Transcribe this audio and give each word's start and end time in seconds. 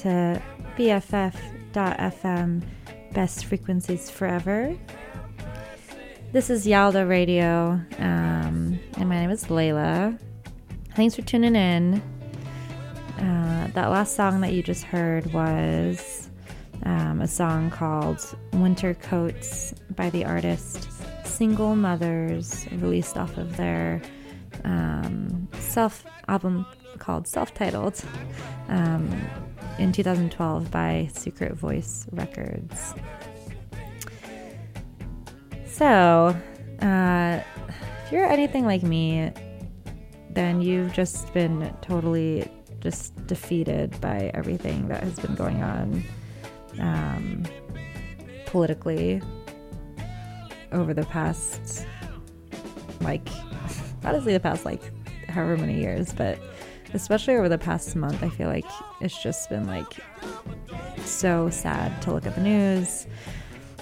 To 0.00 0.42
BFF.FM, 0.78 2.62
Best 3.12 3.44
Frequencies 3.44 4.10
Forever. 4.10 4.74
This 6.32 6.48
is 6.48 6.66
Yalda 6.66 7.06
Radio, 7.06 7.78
um, 7.98 8.80
and 8.96 9.08
my 9.10 9.16
name 9.16 9.28
is 9.28 9.44
Layla. 9.48 10.18
Thanks 10.94 11.16
for 11.16 11.20
tuning 11.20 11.54
in. 11.54 12.00
Uh, 13.18 13.68
that 13.74 13.88
last 13.88 14.16
song 14.16 14.40
that 14.40 14.54
you 14.54 14.62
just 14.62 14.84
heard 14.84 15.30
was 15.34 16.30
um, 16.84 17.20
a 17.20 17.28
song 17.28 17.70
called 17.70 18.24
Winter 18.54 18.94
Coats 18.94 19.74
by 19.96 20.08
the 20.08 20.24
artist 20.24 20.88
Single 21.26 21.76
Mothers, 21.76 22.66
released 22.72 23.18
off 23.18 23.36
of 23.36 23.58
their 23.58 24.00
um, 24.64 25.46
self 25.58 26.06
album 26.26 26.64
called 26.98 27.28
Self 27.28 27.52
Titled 27.52 28.02
um, 28.68 29.10
in 29.80 29.92
2012 29.92 30.70
by 30.70 31.08
Secret 31.10 31.54
Voice 31.54 32.06
Records. 32.12 32.94
So, 35.66 36.36
uh, 36.82 37.40
if 38.04 38.12
you're 38.12 38.26
anything 38.26 38.66
like 38.66 38.82
me, 38.82 39.32
then 40.28 40.60
you've 40.60 40.92
just 40.92 41.32
been 41.32 41.74
totally 41.80 42.46
just 42.80 43.26
defeated 43.26 43.98
by 44.02 44.30
everything 44.34 44.86
that 44.88 45.02
has 45.02 45.18
been 45.18 45.34
going 45.34 45.62
on 45.62 46.04
um, 46.78 47.42
politically 48.44 49.22
over 50.72 50.92
the 50.92 51.06
past, 51.06 51.86
like, 53.00 53.26
honestly, 54.04 54.34
the 54.34 54.40
past, 54.40 54.66
like, 54.66 54.82
however 55.30 55.56
many 55.56 55.80
years, 55.80 56.12
but 56.12 56.38
especially 56.94 57.36
over 57.36 57.48
the 57.48 57.58
past 57.58 57.94
month, 57.96 58.22
I 58.22 58.28
feel 58.28 58.48
like 58.48 58.66
it's 59.00 59.22
just 59.22 59.48
been, 59.48 59.66
like, 59.66 59.96
so 61.04 61.50
sad 61.50 62.00
to 62.02 62.12
look 62.12 62.26
at 62.26 62.34
the 62.34 62.40
news. 62.40 63.06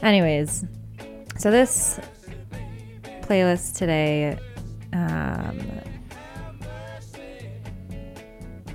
Anyways, 0.03 0.65
so 1.37 1.51
this 1.51 2.01
playlist 3.23 3.77
today 3.77 4.39
um, 4.93 5.59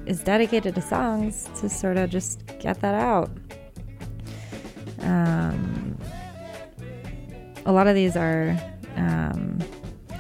is 0.05 0.21
dedicated 0.21 0.75
to 0.75 0.81
songs 0.81 1.49
to 1.59 1.69
sort 1.69 1.97
of 1.97 2.09
just 2.09 2.45
get 2.59 2.79
that 2.81 2.93
out. 2.93 3.31
Um, 4.99 5.97
a 7.65 7.71
lot 7.71 7.87
of 7.87 7.95
these 7.95 8.15
are, 8.15 8.57
um, 8.95 9.59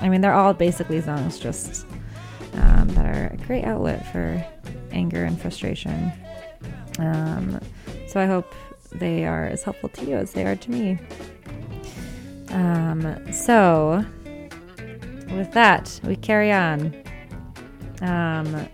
I 0.01 0.09
mean, 0.09 0.21
they're 0.21 0.33
all 0.33 0.53
basically 0.53 1.01
songs 1.01 1.37
just 1.39 1.85
um, 2.55 2.87
that 2.89 3.05
are 3.05 3.33
a 3.33 3.37
great 3.45 3.65
outlet 3.65 4.05
for 4.11 4.45
anger 4.91 5.23
and 5.23 5.39
frustration. 5.39 6.11
Um, 6.99 7.59
so 8.07 8.19
I 8.19 8.25
hope 8.25 8.53
they 8.91 9.25
are 9.25 9.45
as 9.45 9.63
helpful 9.63 9.89
to 9.89 10.05
you 10.05 10.15
as 10.15 10.33
they 10.33 10.45
are 10.45 10.55
to 10.55 10.71
me. 10.71 10.99
Um, 12.49 13.31
so, 13.31 14.05
with 15.31 15.51
that, 15.53 15.99
we 16.03 16.15
carry 16.15 16.51
on. 16.51 16.93
Um, 18.01 18.67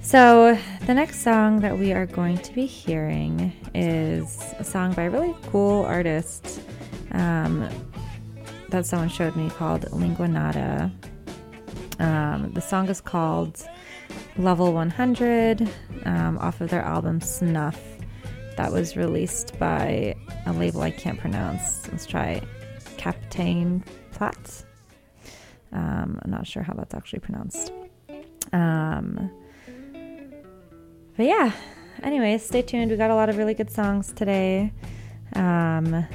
so, 0.00 0.58
the 0.86 0.94
next 0.94 1.20
song 1.22 1.60
that 1.60 1.78
we 1.78 1.92
are 1.92 2.06
going 2.06 2.38
to 2.38 2.52
be 2.54 2.64
hearing 2.66 3.52
is 3.74 4.54
a 4.58 4.64
song 4.64 4.94
by 4.94 5.02
a 5.02 5.10
really 5.10 5.34
cool 5.50 5.84
artist 5.84 6.62
um, 7.12 7.68
that 8.70 8.86
someone 8.86 9.08
showed 9.08 9.36
me 9.36 9.50
called 9.50 9.90
Lingua 9.92 10.28
Nada. 10.28 10.90
Um, 11.98 12.52
the 12.52 12.60
song 12.60 12.88
is 12.88 13.00
called 13.00 13.66
Level 14.36 14.72
100 14.72 15.68
um, 16.04 16.38
off 16.38 16.60
of 16.60 16.70
their 16.70 16.82
album 16.82 17.20
Snuff 17.20 17.80
that 18.56 18.72
was 18.72 18.96
released 18.96 19.58
by 19.58 20.14
a 20.46 20.52
label 20.52 20.82
I 20.82 20.90
can't 20.90 21.18
pronounce. 21.18 21.88
Let's 21.90 22.06
try 22.06 22.40
Captain 22.96 23.84
Platz. 24.12 24.64
Um, 25.72 26.20
I'm 26.22 26.30
not 26.30 26.46
sure 26.46 26.62
how 26.62 26.74
that's 26.74 26.94
actually 26.94 27.18
pronounced. 27.18 27.72
Um, 28.52 29.30
but 31.16 31.26
yeah, 31.26 31.52
anyways, 32.02 32.44
stay 32.44 32.62
tuned. 32.62 32.90
We 32.90 32.96
got 32.96 33.10
a 33.10 33.14
lot 33.14 33.28
of 33.28 33.36
really 33.36 33.54
good 33.54 33.70
songs 33.70 34.12
today. 34.12 34.72
Um, 35.34 36.06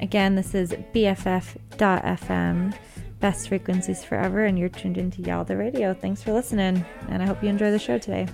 again, 0.00 0.34
this 0.34 0.54
is 0.54 0.72
BFF.FM, 0.94 2.74
best 3.24 3.48
frequencies 3.48 4.04
forever, 4.04 4.44
and 4.44 4.58
you're 4.58 4.68
tuned 4.68 4.98
into 4.98 5.22
Yalda 5.22 5.58
Radio. 5.58 5.94
Thanks 5.94 6.22
for 6.22 6.34
listening, 6.34 6.84
and 7.08 7.22
I 7.22 7.26
hope 7.26 7.42
you 7.42 7.48
enjoy 7.48 7.70
the 7.70 7.78
show 7.78 7.96
today. 7.96 8.28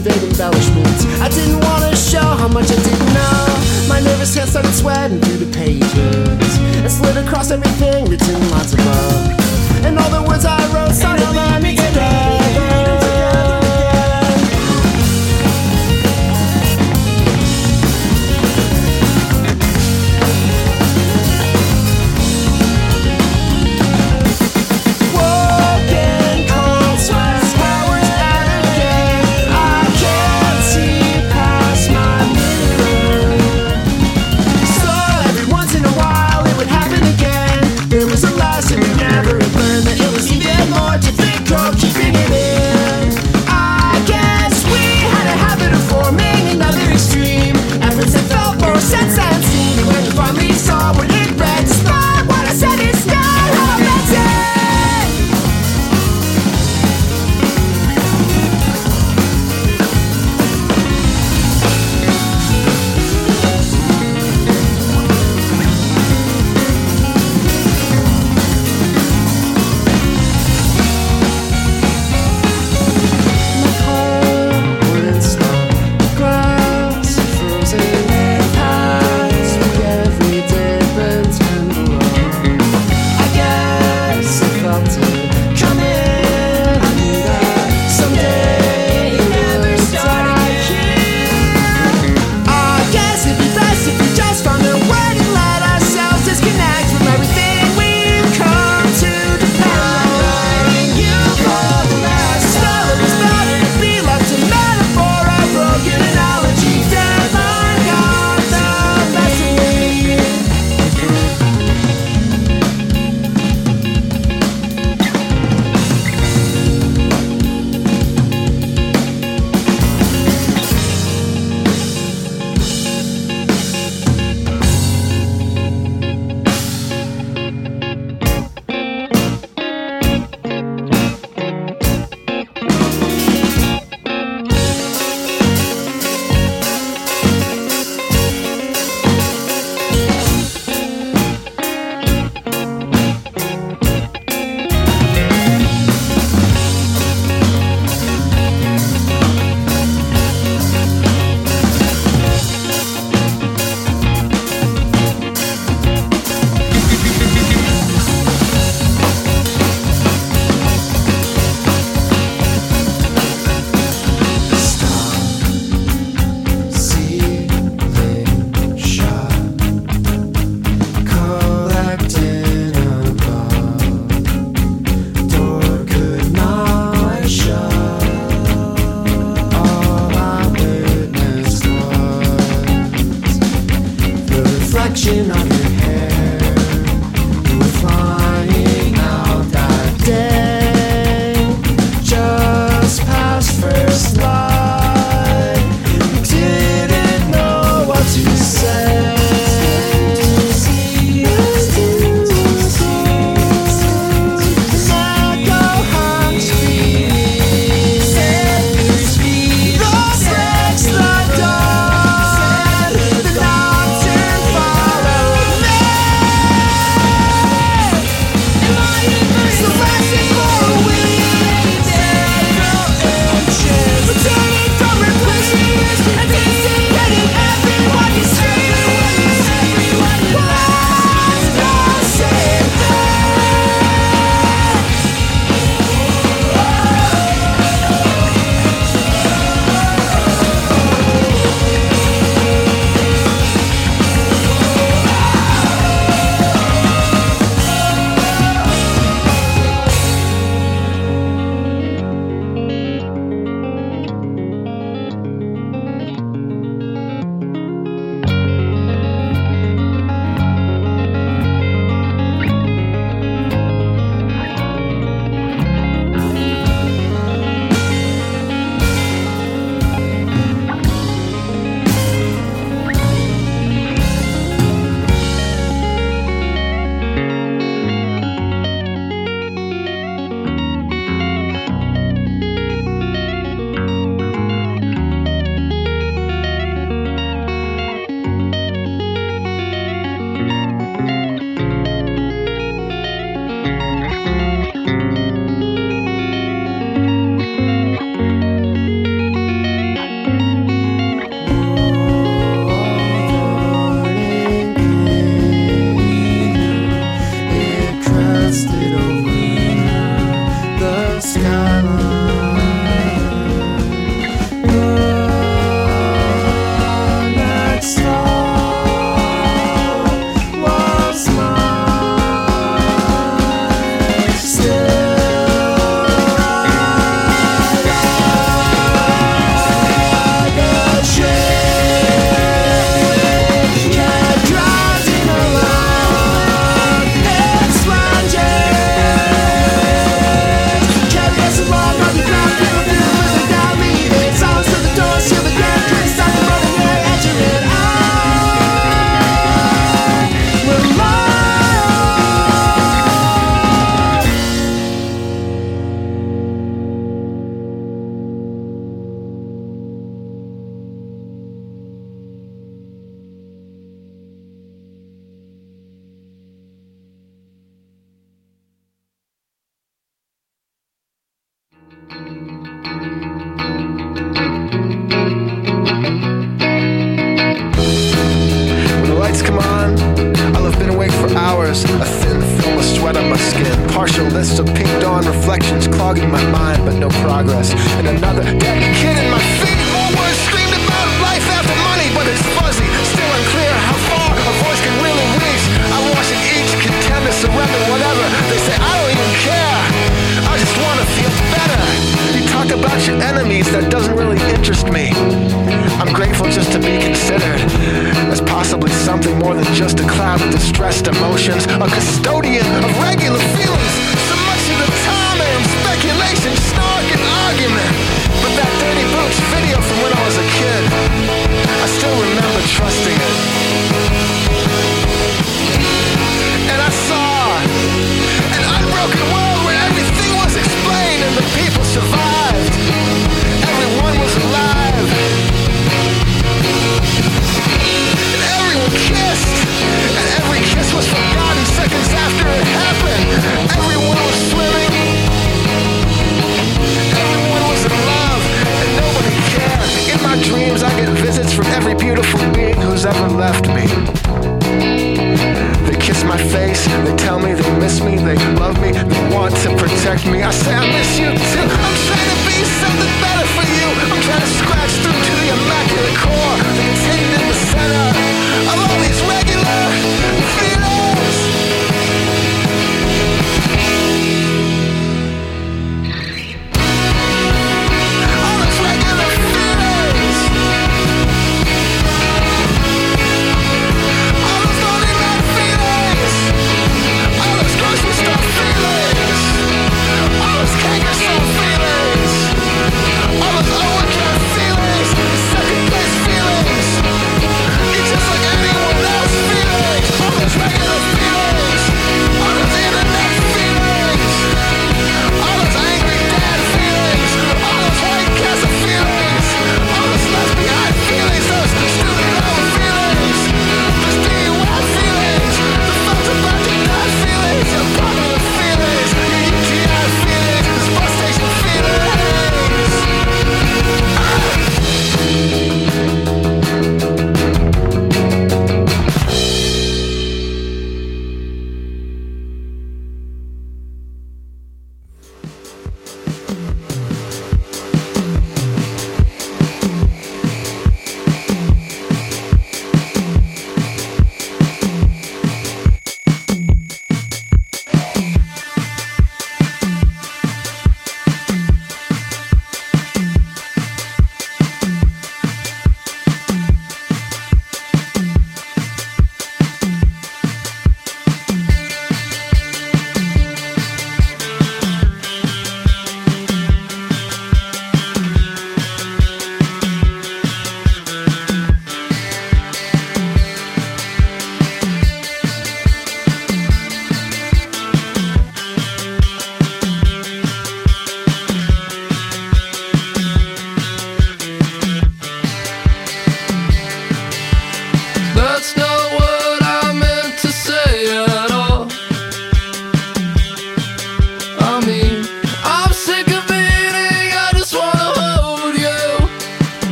and 0.00 0.12
vague 0.12 0.30
embellishments. 0.30 1.04
I 1.20 1.28
didn't 1.28 1.60
want 1.60 1.84
to 1.84 1.96
show 1.96 2.20
how 2.20 2.48
much 2.48 2.70
I 2.70 2.76
didn't 2.76 3.12
know. 3.14 3.88
My 3.88 4.00
nervous 4.00 4.34
hand 4.34 4.50
started 4.50 4.72
sweating 4.72 5.20
through 5.20 5.44
the 5.46 5.52
pages. 5.56 6.52
It 6.84 6.90
slid 6.90 7.16
across 7.16 7.50
everything 7.50 8.06
written 8.06 8.49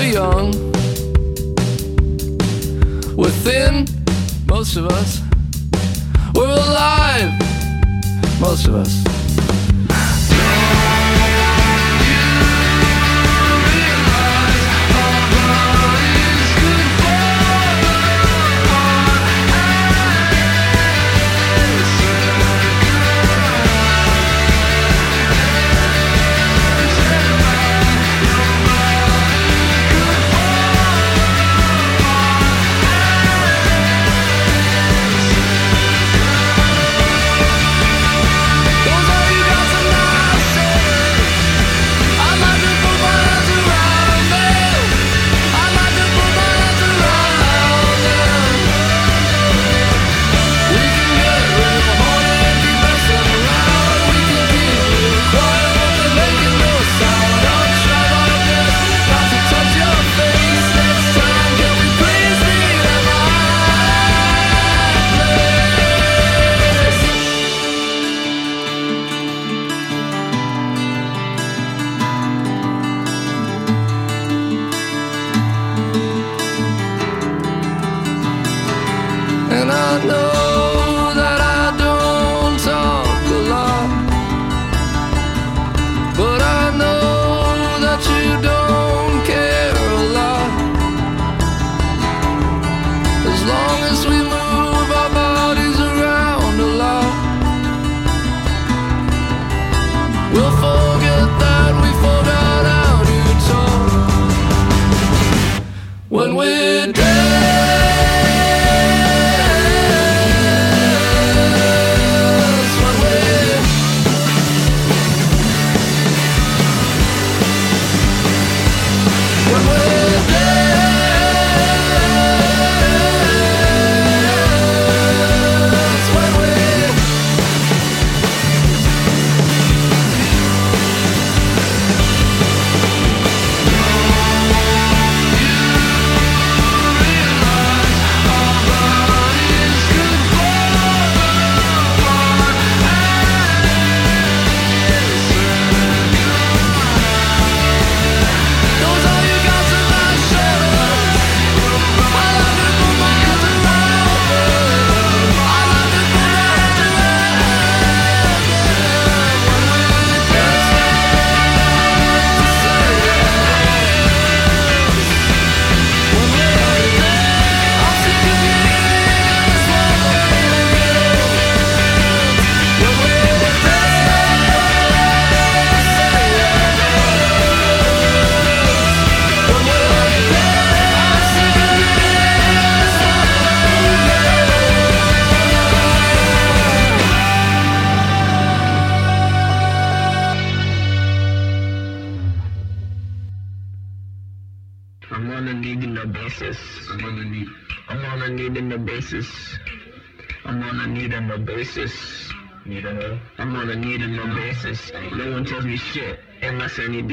We're 0.00 0.12
young. 0.12 0.52
We're 3.16 3.36
thin, 3.44 3.86
most 4.46 4.76
of 4.76 4.86
us. 4.86 5.20
We're 6.34 6.48
alive, 6.48 7.38
most 8.40 8.66
of 8.66 8.76
us. 8.76 9.19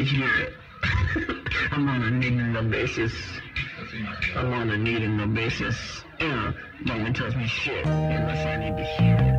this. 0.03 0.53
I'm 1.71 1.89
on 1.89 2.03
a 2.03 2.11
need-no 2.11 2.61
basis. 2.63 3.13
I'm 4.35 4.53
on 4.53 4.69
a 4.69 4.77
need-no 4.77 5.27
basis. 5.27 6.03
Yeah, 6.19 6.53
no 6.83 6.97
one 6.97 7.13
tells 7.13 7.35
me 7.35 7.47
shit 7.47 7.85
unless 7.85 8.45
I 8.45 8.57
need 8.57 8.77
to 8.77 8.83
hear 8.83 9.17
it. 9.19 9.37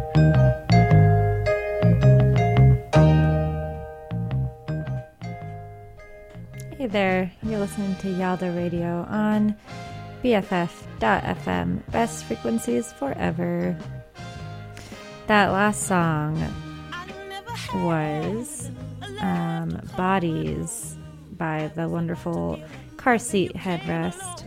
Hey 6.76 6.86
there, 6.86 7.32
you're 7.42 7.58
listening 7.58 7.96
to 7.96 8.08
Yalda 8.08 8.56
Radio 8.56 9.04
on 9.08 9.56
BFF.FM, 10.22 11.90
best 11.90 12.24
frequencies 12.24 12.92
forever. 12.92 13.76
That 15.26 15.52
last 15.52 15.82
song 15.82 16.40
was 17.74 18.70
um, 19.20 19.80
Bodys 19.96 20.96
by 21.36 21.70
the 21.74 21.88
wonderful 21.88 22.60
Car 22.96 23.18
Seat 23.18 23.54
Headrest. 23.54 24.44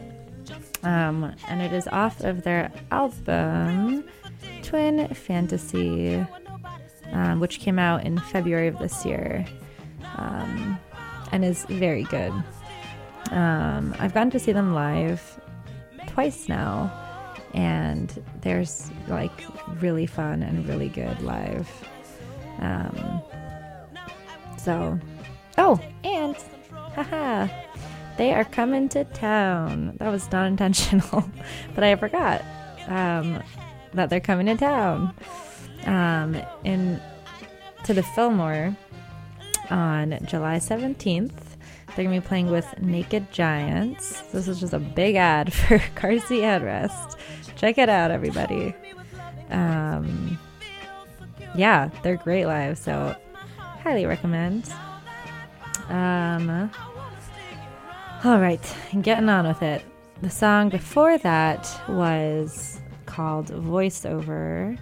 Um, 0.84 1.34
and 1.48 1.62
it 1.62 1.74
is 1.74 1.88
off 1.88 2.22
of 2.22 2.44
their 2.44 2.72
album 2.92 4.04
Twin 4.64 5.08
Fantasy, 5.10 6.26
um, 7.12 7.40
which 7.40 7.60
came 7.60 7.78
out 7.78 8.04
in 8.06 8.18
February 8.18 8.68
of 8.68 8.80
this 8.80 9.06
year 9.06 9.46
um, 10.18 10.80
and 11.32 11.46
is 11.46 11.66
very 11.66 12.04
good. 12.04 12.34
Um, 13.32 13.96
I've 14.00 14.14
gotten 14.14 14.32
to 14.32 14.40
see 14.40 14.52
them 14.52 14.74
live 14.74 15.40
twice 16.08 16.50
now, 16.50 16.92
and 17.54 18.24
they're 18.42 18.66
like 19.08 19.46
really 19.82 20.06
fun 20.06 20.44
and 20.44 20.68
really 20.68 20.90
good 20.90 21.22
live. 21.22 21.70
Um, 22.60 23.22
so, 24.64 25.00
oh, 25.58 25.80
and 26.04 26.36
haha, 26.72 27.48
they 28.18 28.34
are 28.34 28.44
coming 28.44 28.90
to 28.90 29.04
town. 29.06 29.96
That 29.98 30.10
was 30.10 30.32
not 30.32 30.48
intentional, 30.48 31.30
but 31.74 31.84
I 31.84 31.96
forgot 31.96 32.44
um, 32.88 33.42
that 33.94 34.10
they're 34.10 34.20
coming 34.20 34.46
to 34.48 34.56
town. 34.56 35.14
Um, 35.86 36.40
in 36.64 37.02
to 37.86 37.94
the 37.94 38.04
Fillmore 38.04 38.76
on 39.72 40.20
July 40.26 40.58
17th. 40.58 41.32
They're 41.88 42.06
going 42.06 42.16
to 42.16 42.22
be 42.22 42.28
playing 42.28 42.52
with 42.52 42.68
Naked 42.80 43.32
Giants. 43.32 44.22
This 44.32 44.48
is 44.48 44.60
just 44.60 44.74
a 44.74 44.80
big 44.80 45.16
ad 45.16 45.52
for 45.54 45.80
car 45.96 46.20
seat 46.20 46.42
headrest. 46.42 47.18
Check 47.56 47.78
it 47.78 47.90
out, 47.90 48.12
everybody. 48.12 48.76
Um, 49.50 50.38
yeah, 51.56 51.90
they're 52.04 52.16
great 52.16 52.46
live. 52.46 52.78
So 52.78 53.16
highly 53.84 54.06
recommend. 54.06 54.72
Um, 55.90 56.72
all 58.24 58.40
right, 58.40 58.76
getting 59.02 59.30
on 59.30 59.48
with 59.48 59.62
it. 59.62 59.84
The 60.22 60.30
song 60.30 60.70
before 60.70 61.18
that 61.20 61.68
was 61.90 62.80
called 63.08 63.48
Voiceover 63.48 64.78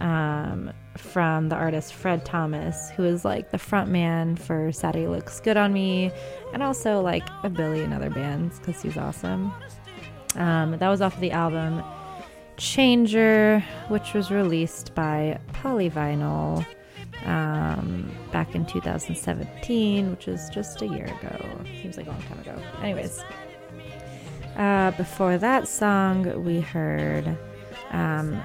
um, 0.00 0.72
from 0.96 1.48
the 1.48 1.56
artist 1.56 1.94
Fred 1.94 2.24
Thomas, 2.24 2.90
who 2.90 3.04
is 3.04 3.24
like 3.24 3.50
the 3.50 3.58
front 3.58 3.90
man 3.90 4.36
for 4.36 4.70
Saturday 4.72 5.06
Looks 5.06 5.40
Good 5.40 5.56
on 5.56 5.72
Me 5.72 6.12
and 6.52 6.62
also 6.62 7.00
like 7.00 7.26
a 7.42 7.48
billion 7.48 7.92
other 7.92 8.10
bands 8.10 8.58
because 8.58 8.82
he's 8.82 8.96
awesome. 8.96 9.52
Um, 10.36 10.78
that 10.78 10.88
was 10.88 11.00
off 11.00 11.14
of 11.14 11.20
the 11.20 11.30
album 11.30 11.82
Changer, 12.56 13.64
which 13.88 14.14
was 14.14 14.30
released 14.30 14.94
by 14.94 15.40
Polyvinyl 15.52 16.64
um, 17.24 18.10
back 18.32 18.54
in 18.54 18.66
2017, 18.66 20.10
which 20.10 20.28
is 20.28 20.48
just 20.50 20.82
a 20.82 20.86
year 20.86 21.06
ago. 21.06 21.60
Seems 21.82 21.96
like 21.96 22.06
a 22.06 22.10
long 22.10 22.22
time 22.22 22.40
ago. 22.40 22.62
Anyways, 22.82 23.24
uh, 24.56 24.90
before 24.92 25.38
that 25.38 25.66
song, 25.66 26.44
we 26.44 26.60
heard 26.60 27.36
um, 27.90 28.40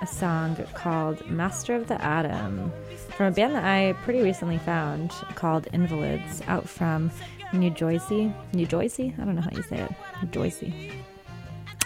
a 0.00 0.06
song 0.06 0.56
called 0.74 1.28
Master 1.28 1.74
of 1.74 1.88
the 1.88 2.00
Atom 2.02 2.72
from 3.16 3.26
a 3.26 3.30
band 3.30 3.54
that 3.54 3.64
I 3.64 3.92
pretty 4.04 4.22
recently 4.22 4.58
found 4.58 5.10
called 5.34 5.68
Invalids 5.72 6.42
out 6.46 6.68
from 6.68 7.10
New 7.52 7.70
Jersey. 7.70 8.32
New 8.52 8.66
Jersey? 8.66 9.14
I 9.18 9.24
don't 9.24 9.34
know 9.34 9.42
how 9.42 9.50
you 9.52 9.62
say 9.62 9.76
it. 9.76 9.92
New 10.22 10.28
Jersey. 10.28 10.92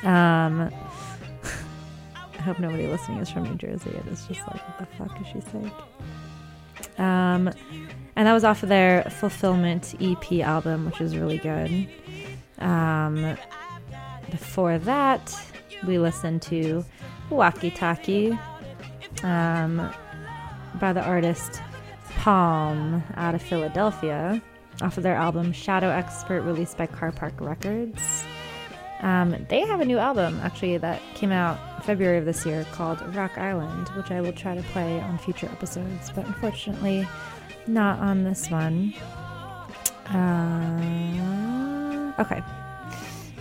Um, 0.03 0.71
I 2.39 2.43
hope 2.43 2.59
nobody 2.61 2.87
listening 2.87 3.19
is 3.19 3.31
from 3.31 3.45
New 3.45 3.57
Jersey. 3.57 3.91
It 3.91 4.07
is 4.07 4.25
just 4.27 4.41
like, 4.41 4.67
what 4.69 4.79
the 4.79 4.87
fuck 4.97 5.21
is 5.21 5.27
she 5.27 5.41
saying? 5.51 5.73
Um, 6.99 7.51
and 8.17 8.27
that 8.27 8.33
was 8.33 8.45
off 8.45 8.63
of 8.63 8.69
their 8.69 9.05
Fulfillment 9.05 9.95
EP 10.01 10.41
album, 10.41 10.87
which 10.87 11.01
is 11.01 11.17
really 11.17 11.39
good. 11.39 11.89
Um, 12.59 13.37
before 14.31 14.79
that, 14.79 15.35
we 15.87 15.99
listened 15.99 16.43
to 16.43 16.85
Walkie 17.31 17.71
Talkie 17.71 18.39
um, 19.23 19.93
by 20.81 20.93
the 20.93 21.03
artist 21.03 21.61
Palm 22.19 23.05
out 23.15 23.35
of 23.35 23.43
Philadelphia 23.43 24.43
off 24.83 24.97
of 24.97 25.03
their 25.03 25.15
album 25.15 25.53
Shadow 25.53 25.91
Expert, 25.91 26.43
released 26.43 26.77
by 26.77 26.87
Carpark 26.87 27.41
Records. 27.41 28.25
Um, 29.01 29.47
they 29.49 29.61
have 29.61 29.81
a 29.81 29.85
new 29.85 29.99
album 29.99 30.41
actually 30.43 30.79
that 30.79 31.03
came 31.15 31.31
out 31.31 31.85
February 31.85 32.19
of 32.19 32.25
this 32.25 32.47
year 32.47 32.67
called 32.73 33.01
Rock 33.15 33.37
Island, 33.37 33.89
which 33.91 34.11
I 34.11 34.21
will 34.21 34.33
try 34.33 34.55
to 34.55 34.63
play 34.63 35.01
on 35.01 35.19
future 35.19 35.47
episodes, 35.47 36.11
but 36.15 36.27
unfortunately 36.27 37.07
not 37.67 37.99
on 37.99 38.25
this 38.25 38.51
one. 38.51 38.95
Uh, 40.09 42.13
okay. 42.19 42.43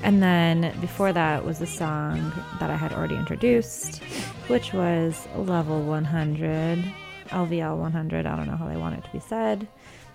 And 0.03 0.21
then 0.21 0.77
before 0.81 1.13
that 1.13 1.45
was 1.45 1.61
a 1.61 1.65
song 1.65 2.33
that 2.59 2.69
I 2.69 2.75
had 2.75 2.93
already 2.93 3.15
introduced, 3.15 4.03
which 4.47 4.73
was 4.73 5.27
Level 5.35 5.81
100, 5.81 6.83
LVL 7.29 7.77
100. 7.77 8.25
I 8.25 8.35
don't 8.35 8.47
know 8.47 8.57
how 8.57 8.67
they 8.67 8.77
want 8.77 8.97
it 8.97 9.03
to 9.05 9.11
be 9.11 9.19
said. 9.19 9.67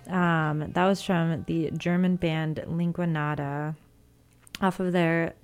Um, 0.06 0.70
that 0.72 0.86
was 0.86 1.02
from 1.02 1.44
the 1.46 1.70
German 1.72 2.16
band 2.16 2.62
Lingua 2.66 3.06
Nada 3.06 3.74
off 4.60 4.80
of 4.80 4.92
their 4.92 5.34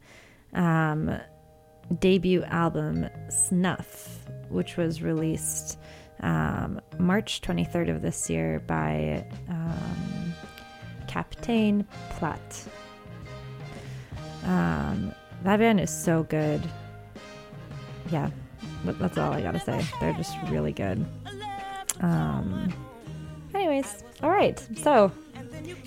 um, 0.55 1.19
debut 1.99 2.43
album 2.45 3.09
Snuff, 3.29 4.19
which 4.49 4.77
was 4.77 5.03
released 5.03 5.79
um, 6.21 6.81
March 6.99 7.41
23rd 7.43 7.95
of 7.95 8.03
this 8.03 8.31
year 8.31 8.61
by 8.67 9.27
um, 9.49 10.35
Captain 11.07 11.87
Platt. 12.11 12.65
Um, 14.45 15.15
that 15.43 15.59
band 15.59 15.81
is 15.81 15.91
so 15.91 16.23
good. 16.25 16.63
Yeah, 18.11 18.31
that's 18.85 19.19
all 19.19 19.33
I 19.33 19.43
gotta 19.43 19.61
say. 19.61 19.85
They're 20.01 20.13
just 20.15 20.37
really 20.49 20.73
good. 20.73 21.05
Um, 22.01 22.73
anyways, 23.55 24.05
all 24.23 24.31
right. 24.31 24.65
So, 24.77 25.11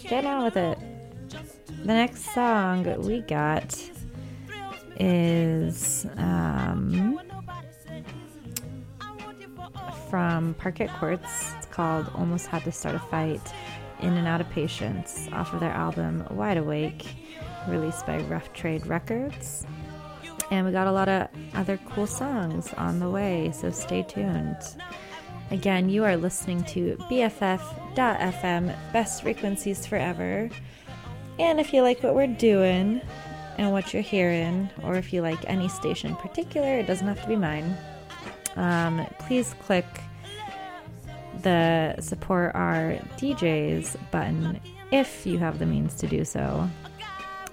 get 0.04 0.26
on 0.26 0.44
with 0.44 0.58
it. 0.58 0.78
The 1.82 1.94
next 1.94 2.34
song 2.34 2.84
we 3.04 3.22
got 3.22 3.76
is 5.00 6.06
um, 6.18 7.20
from 10.10 10.56
Parquet 10.56 10.90
Courts. 11.00 11.54
It's 11.58 11.66
called 11.68 12.12
Almost 12.16 12.48
Had 12.48 12.64
to 12.66 12.72
Start 12.72 12.96
a 12.96 13.00
Fight 13.00 13.42
In 14.02 14.14
and 14.14 14.28
Out 14.28 14.42
of 14.42 14.50
Patience 14.50 15.30
off 15.32 15.54
of 15.54 15.62
their 15.62 15.72
album 15.72 16.28
Wide 16.30 16.58
Awake, 16.58 17.06
released 17.68 18.06
by 18.06 18.20
Rough 18.24 18.52
Trade 18.54 18.86
Records. 18.86 19.66
And 20.52 20.66
we 20.66 20.72
got 20.72 20.88
a 20.88 20.92
lot 20.92 21.08
of 21.08 21.30
other 21.54 21.80
cool 21.90 22.08
songs 22.08 22.74
on 22.74 23.00
the 23.00 23.10
way, 23.10 23.52
so 23.54 23.72
stay 23.72 24.04
tuned. 24.04 24.58
Again, 25.52 25.90
you 25.90 26.04
are 26.04 26.18
listening 26.18 26.64
to 26.66 26.98
BFF.FM, 27.10 28.76
best 28.94 29.24
frequencies 29.24 29.88
forever. 29.88 30.50
And 31.40 31.60
if 31.60 31.74
you 31.74 31.82
like 31.82 32.04
what 32.04 32.16
we're 32.16 32.28
doing 32.28 33.02
and 33.58 33.72
what 33.72 33.94
you're 33.94 34.04
hearing, 34.04 34.70
or 34.84 34.96
if 34.96 35.14
you 35.14 35.22
like 35.22 35.40
any 35.48 35.70
station 35.70 36.12
in 36.12 36.16
particular, 36.18 36.78
it 36.78 36.86
doesn't 36.86 37.08
have 37.08 37.22
to 37.22 37.28
be 37.28 37.38
mine, 37.38 37.78
um, 38.58 39.08
please 39.20 39.56
click 39.62 39.86
the 41.42 41.96
support 42.02 42.54
our 42.56 42.98
DJs 43.18 43.96
button 44.12 44.60
if 44.92 45.26
you 45.26 45.38
have 45.38 45.60
the 45.60 45.66
means 45.66 45.96
to 45.96 46.08
do 46.08 46.26
so. 46.26 46.70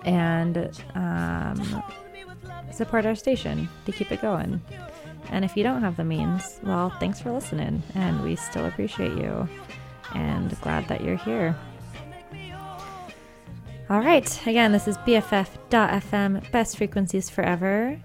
And 0.05 0.71
um, 0.95 1.83
support 2.73 3.07
our 3.07 3.15
station 3.15 3.69
to 3.85 3.93
keep 3.93 4.13
it 4.13 4.21
going. 4.21 4.61
And 5.31 5.45
if 5.45 5.57
you 5.57 5.63
don't 5.63 5.83
have 5.83 5.97
the 5.97 6.05
means, 6.05 6.61
well, 6.63 6.91
thanks 7.01 7.21
for 7.21 7.33
listening, 7.33 7.83
and 7.95 8.23
we 8.23 8.37
still 8.37 8.67
appreciate 8.67 9.13
you 9.13 9.49
and 10.15 10.61
glad 10.61 10.87
that 10.89 11.03
you're 11.03 11.17
here. 11.17 11.57
All 13.89 14.01
right, 14.01 14.47
again, 14.49 14.73
this 14.73 14.89
is 14.89 14.99
BFF.FM, 14.99 16.51
best 16.51 16.77
frequencies 16.77 17.31
forever. 17.31 17.97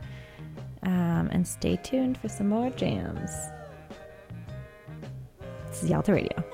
Um, 0.84 1.30
and 1.32 1.48
stay 1.48 1.76
tuned 1.78 2.20
for 2.20 2.30
some 2.30 2.50
more 2.50 2.70
jams. 2.72 3.32
This 5.70 5.84
is 5.84 5.90
Yalta 5.90 6.14
Radio. 6.14 6.51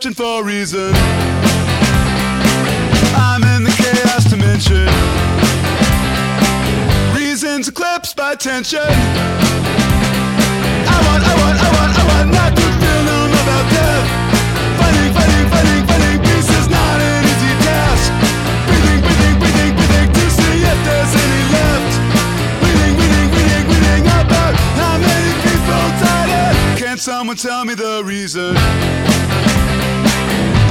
Searching 0.00 0.14
for 0.14 0.42
reason? 0.42 0.92
I'm 3.14 3.42
in 3.54 3.64
the 3.64 3.70
chaos 3.76 4.24
dimension. 4.24 4.86
Reasons 7.14 7.68
eclipsed 7.68 8.16
by 8.16 8.34
tension. 8.34 8.80
I 8.80 8.86
want, 11.06 11.22
I 11.22 11.34
want, 11.42 11.58
I 11.60 11.70
want, 11.76 11.98
I 11.98 12.04
want 12.08 12.32
not 12.32 12.56
to 12.56 12.69
Someone 27.00 27.36
tell 27.36 27.64
me 27.64 27.74
the 27.74 28.02
reason. 28.04 28.54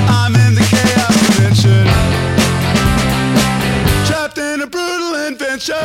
I'm 0.07 0.35
in 0.35 0.53
the 0.53 0.61
chaos 0.69 1.15
dimension. 1.27 1.87
Trapped 4.05 4.37
in 4.37 4.61
a 4.61 4.67
brutal 4.67 5.25
invention. 5.25 5.75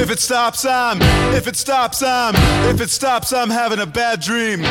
If 0.00 0.12
it 0.12 0.20
stops, 0.20 0.64
I'm, 0.64 1.02
if 1.34 1.48
it 1.48 1.56
stops, 1.56 2.00
I'm, 2.00 2.36
if 2.72 2.80
it 2.80 2.90
stops, 2.90 3.32
I'm 3.32 3.50
having 3.50 3.80
a 3.80 3.86
bad 3.86 4.20
dream. 4.20 4.62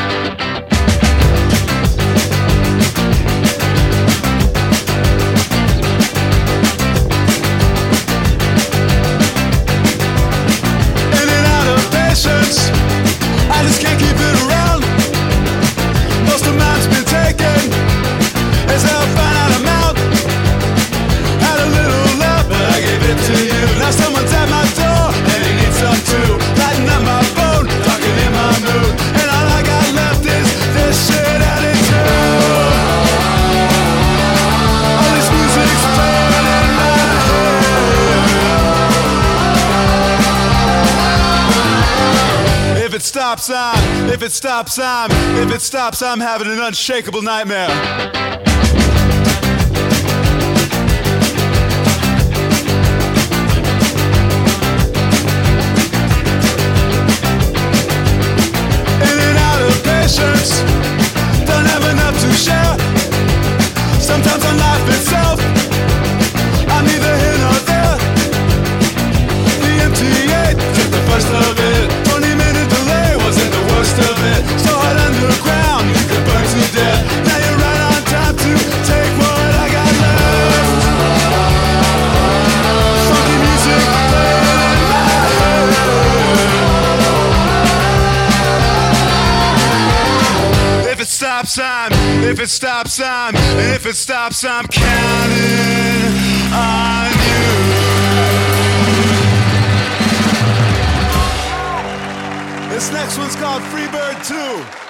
Been 17.37 17.73
as 18.69 18.85
I'll 18.85 19.24
stops, 43.15 43.49
I'm. 43.49 44.09
If 44.09 44.21
it 44.23 44.33
stops, 44.33 44.77
I'm. 44.77 45.09
If 45.37 45.55
it 45.55 45.61
stops, 45.61 46.01
I'm 46.01 46.19
having 46.19 46.47
an 46.47 46.59
unshakable 46.59 47.21
nightmare. 47.21 47.69
in 58.99 59.17
and 59.27 59.37
out 59.47 59.61
of 59.63 59.81
patience. 59.85 60.59
Don't 61.47 61.67
have 61.71 61.85
enough 61.93 62.19
to 62.19 62.29
share. 62.35 62.75
Sometimes 64.01 64.43
on 64.43 64.57
life 64.57 64.87
itself, 64.89 65.39
I'm 66.67 66.83
neither 66.83 67.15
here 67.23 67.37
nor 67.45 67.59
there. 67.71 67.95
The 69.63 69.71
MTA 69.87 70.43
took 70.75 70.91
the 70.91 71.01
first 71.07 71.29
of 71.31 71.59
it. 71.59 71.64
20 73.95 74.03
minute 74.03 74.03
delay 74.03 74.03
wasn't 74.03 74.03
the 74.03 74.03
worst 74.03 74.03
of 74.11 74.17
it. 74.25 74.43
So 74.59 74.71
hot 74.75 74.97
underground, 74.97 75.87
you 75.87 76.03
could 76.09 76.23
burn 76.27 76.45
to 76.45 76.63
death. 76.75 77.01
Now 77.25 77.37
you're 77.39 77.59
right 77.59 77.81
on 77.81 78.01
time 78.11 78.35
to 78.35 78.51
take 78.83 79.13
what 79.19 79.49
I 79.55 79.67
got 79.71 79.91
left. 80.03 80.71
Funky 83.07 83.37
music 83.45 83.83
playing 84.11 84.43
in 84.43 84.59
my 84.59 85.05
If 90.91 90.99
it 90.99 91.07
stops, 91.07 91.57
I'm. 91.59 91.91
If 92.23 92.39
it 92.39 92.49
stops, 92.49 92.99
I'm. 92.99 93.35
If 93.75 93.85
it 93.85 93.95
stops, 93.95 94.43
I'm 94.43 94.67
counting 94.67 95.64
This 102.75 102.91
next 102.91 103.17
one's 103.17 103.37
called 103.37 103.61
Freebird 103.71 104.27
2. 104.27 104.84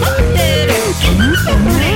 titty, 0.99 1.91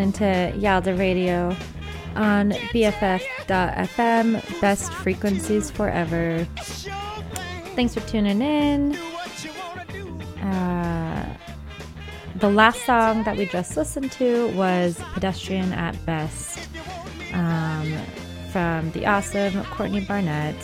listening 0.00 0.52
to 0.52 0.58
Yalda 0.58 0.98
Radio 0.98 1.54
on 2.16 2.52
BFF.FM, 2.72 4.60
best 4.60 4.90
frequencies 4.94 5.70
forever. 5.70 6.46
Thanks 7.74 7.92
for 7.92 8.00
tuning 8.08 8.40
in. 8.40 8.96
Uh, 10.38 11.36
the 12.36 12.48
last 12.48 12.86
song 12.86 13.24
that 13.24 13.36
we 13.36 13.44
just 13.44 13.76
listened 13.76 14.10
to 14.12 14.48
was 14.56 14.98
Pedestrian 15.12 15.74
at 15.74 15.94
Best 16.06 16.70
um, 17.34 17.94
from 18.52 18.90
the 18.92 19.04
awesome 19.04 19.62
Courtney 19.64 20.00
Barnett 20.06 20.56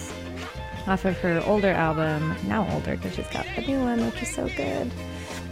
off 0.87 1.05
of 1.05 1.18
her 1.18 1.43
older 1.45 1.72
album, 1.72 2.34
now 2.47 2.66
older 2.72 2.97
because 2.97 3.14
she's 3.14 3.28
got 3.28 3.45
the 3.55 3.61
new 3.61 3.80
one, 3.80 4.03
which 4.07 4.22
is 4.22 4.34
so 4.34 4.49
good. 4.57 4.91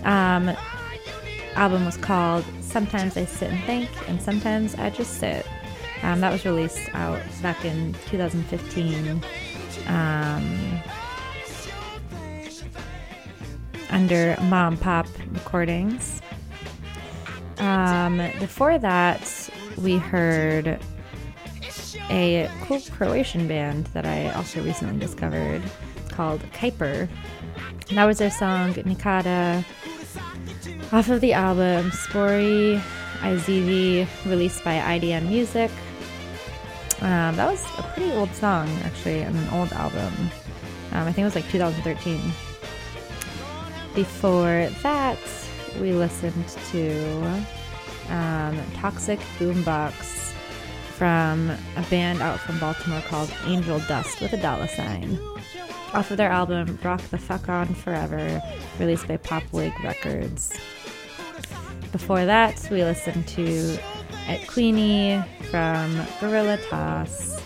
Um, 0.05 0.57
album 1.55 1.85
was 1.85 1.97
called 1.97 2.45
Sometimes 2.61 3.17
I 3.17 3.25
Sit 3.25 3.51
and 3.51 3.65
Think, 3.65 3.89
and 4.09 4.21
Sometimes 4.21 4.75
I 4.75 4.91
Just 4.91 5.15
Sit. 5.19 5.47
Um, 6.03 6.21
that 6.21 6.31
was 6.31 6.45
released 6.45 6.89
out 6.95 7.21
back 7.43 7.65
in 7.65 7.95
2015 8.07 9.23
um, 9.87 10.81
under 13.91 14.37
Mom 14.43 14.77
Pop 14.77 15.07
Recordings. 15.33 16.21
Um, 17.59 18.19
before 18.39 18.79
that, 18.79 19.51
we 19.79 19.97
heard 19.97 20.79
a 22.11 22.51
cool 22.65 22.81
Croatian 22.91 23.49
band 23.49 23.87
that 23.89 24.05
I 24.05 24.31
also 24.33 24.63
recently 24.63 24.99
discovered 24.99 25.63
called 26.09 26.43
Kiper. 26.53 27.09
That 27.93 28.05
was 28.05 28.19
their 28.19 28.31
song 28.31 28.75
Nikada 28.75 29.65
off 30.93 31.09
of 31.09 31.21
the 31.21 31.33
album 31.33 31.91
Spori 31.91 32.81
I 33.23 33.37
Zivi, 33.37 34.07
released 34.27 34.63
by 34.65 34.77
IDM 34.77 35.29
Music. 35.29 35.71
Um, 37.01 37.37
that 37.37 37.51
was 37.51 37.65
a 37.79 37.83
pretty 37.95 38.13
old 38.13 38.33
song, 38.35 38.69
actually, 38.83 39.23
and 39.23 39.37
an 39.37 39.49
old 39.51 39.73
album. 39.73 40.13
Um, 40.93 41.09
I 41.09 41.13
think 41.13 41.19
it 41.19 41.25
was 41.25 41.35
like 41.35 41.49
2013. 41.51 42.21
Before 43.95 44.69
that, 44.83 45.19
we 45.81 45.93
listened 45.93 46.49
to 46.71 47.45
um, 48.11 48.61
Toxic 48.75 49.21
Boombox 49.39 50.33
from 50.97 51.51
a 51.77 51.83
band 51.91 52.23
out 52.23 52.39
from 52.41 52.59
Baltimore 52.59 53.01
called 53.03 53.33
Angel 53.47 53.79
Du$t 53.81 54.23
with 54.23 54.33
a 54.33 54.41
dollar 54.41 54.69
sign. 54.69 55.19
Off 55.95 56.11
of 56.11 56.17
their 56.17 56.29
album 56.29 56.77
Rock 56.83 57.01
the 57.11 57.19
Fuck 57.19 57.49
On 57.49 57.73
Forever, 57.73 58.43
released 58.81 59.07
by 59.07 59.17
Pop 59.17 59.45
Popwig 59.45 59.81
Records. 59.85 60.53
Before 61.93 62.25
that, 62.25 62.67
we 62.69 62.83
listened 62.83 63.29
to 63.29 63.79
Etqueeny 64.27 65.25
from 65.51 66.05
Guerilla 66.19 66.59
Toss. 66.69 67.41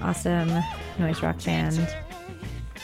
Awesome 0.00 0.50
noise 0.98 1.22
rock 1.22 1.44
band. 1.44 1.94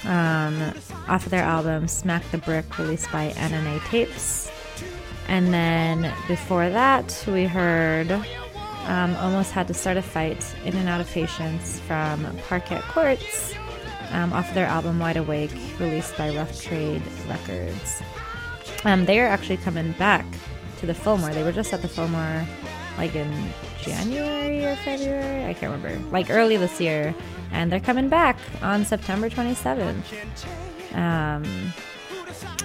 Um, 0.05 0.61
off 1.09 1.25
of 1.25 1.31
their 1.31 1.43
album 1.43 1.89
Smack 1.89 2.31
the 2.31 2.37
Brick, 2.37 2.79
released 2.79 3.11
by 3.11 3.31
NNA 3.31 3.83
Tapes. 3.87 4.51
And 5.27 5.55
then 5.55 6.13
before 6.29 6.69
that, 6.69 7.25
we 7.27 7.47
heard 7.47 8.13
um, 8.13 9.17
Almost 9.17 9.53
Had 9.53 9.69
to 9.69 9.75
Start 9.75 9.97
a 9.97 10.03
Fight 10.03 10.55
In 10.67 10.77
and 10.77 10.87
Out 10.87 11.01
of 11.01 11.09
Patience 11.09 11.81
from 11.81 12.27
Parquet 12.47 12.83
Courts 12.89 13.55
um, 14.13 14.33
off 14.33 14.49
of 14.49 14.55
their 14.55 14.67
album 14.67 14.99
Wide 14.99 15.17
Awake, 15.17 15.53
released 15.79 16.17
by 16.17 16.35
Rough 16.35 16.61
Trade 16.61 17.03
Records. 17.29 18.03
Um, 18.85 19.05
they 19.05 19.21
are 19.21 19.27
actually 19.27 19.59
coming 19.59 19.93
back 19.93 20.25
to 20.79 20.87
the 20.87 20.95
Fillmore. 20.95 21.31
They 21.31 21.43
were 21.43 21.53
just 21.53 21.73
at 21.73 21.83
the 21.83 21.89
Fillmore 21.89 22.47
like 22.99 23.15
in 23.15 23.33
January 23.81 24.65
or 24.65 24.77
February. 24.77 25.45
I 25.47 25.55
can't 25.55 25.73
remember. 25.73 26.11
Like 26.11 26.31
early 26.31 26.57
this 26.57 26.81
year. 26.81 27.15
And 27.53 27.71
they're 27.71 27.81
coming 27.81 28.09
back 28.09 28.39
on 28.63 28.85
September 28.85 29.29
27th. 29.29 30.03
Um, 30.95 31.73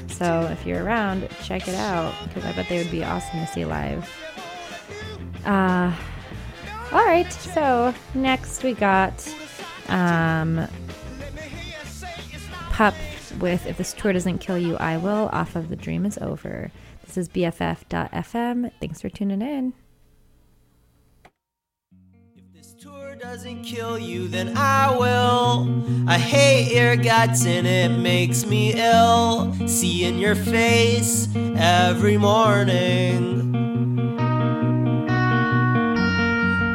so 0.07 0.41
if 0.51 0.65
you're 0.65 0.83
around, 0.83 1.27
check 1.43 1.67
it 1.67 1.75
out 1.75 2.13
because 2.23 2.45
I 2.45 2.53
bet 2.53 2.69
they 2.69 2.77
would 2.77 2.91
be 2.91 3.03
awesome 3.03 3.39
to 3.39 3.47
see 3.47 3.65
live. 3.65 4.09
Uh, 5.45 5.93
all 6.91 7.05
right, 7.05 7.31
so 7.31 7.93
next 8.13 8.63
we 8.63 8.73
got 8.73 9.27
um, 9.89 10.67
Pup 12.77 12.93
with 13.39 13.65
If 13.65 13.77
This 13.77 13.91
Tour 13.91 14.13
Doesn't 14.13 14.37
Kill 14.37 14.59
You, 14.59 14.77
I 14.77 14.97
Will 14.97 15.29
off 15.33 15.55
of 15.55 15.69
The 15.69 15.75
Dream 15.75 16.05
Is 16.05 16.19
Over. 16.19 16.71
This 17.03 17.17
is 17.17 17.27
BFF.FM. 17.27 18.71
Thanks 18.79 19.01
for 19.01 19.09
tuning 19.09 19.41
in. 19.41 19.73
If 22.35 22.53
this 22.53 22.75
tour 22.75 23.15
doesn't 23.15 23.63
kill 23.63 23.97
you, 23.97 24.27
then 24.27 24.55
I 24.55 24.95
will. 24.95 26.07
I 26.07 26.19
hate 26.19 26.75
your 26.75 26.95
guts 26.97 27.47
and 27.47 27.65
it 27.65 27.89
makes 27.97 28.45
me 28.45 28.73
ill. 28.75 29.55
Seeing 29.67 30.19
your 30.19 30.35
face 30.35 31.27
every 31.35 32.19
morning. 32.19 33.76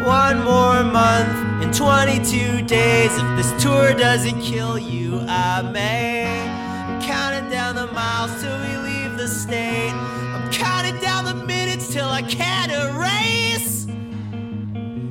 One 0.05 0.43
more 0.43 0.83
month 0.83 1.63
and 1.63 1.73
22 1.73 2.63
days. 2.63 3.17
If 3.17 3.37
this 3.37 3.63
tour 3.63 3.95
doesn't 3.95 4.41
kill 4.41 4.77
you, 4.77 5.21
I 5.29 5.63
may. 5.63 6.27
I'm 6.27 7.01
counting 7.03 7.49
down 7.51 7.77
the 7.77 7.87
miles 7.87 8.43
till 8.43 8.59
we 8.59 8.77
leave 8.79 9.17
the 9.17 9.29
state. 9.29 9.93
I'm 9.93 10.51
counting 10.51 11.01
down 11.01 11.25
the 11.25 11.35
minutes 11.47 11.93
till 11.93 12.09
I 12.09 12.23
can't 12.23 12.73
erase 12.73 13.87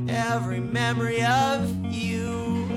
every 0.09 0.59
memory 0.59 1.23
of 1.23 1.69
you. 1.85 2.67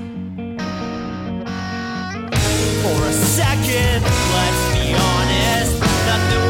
For 2.81 3.03
a 3.03 3.13
second, 3.13 4.03
let's 4.37 4.63
be 4.73 4.93
honest, 4.93 5.79
nothing 6.07 6.44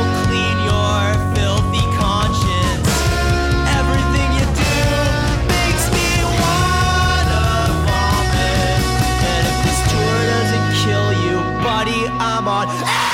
on. 12.48 13.05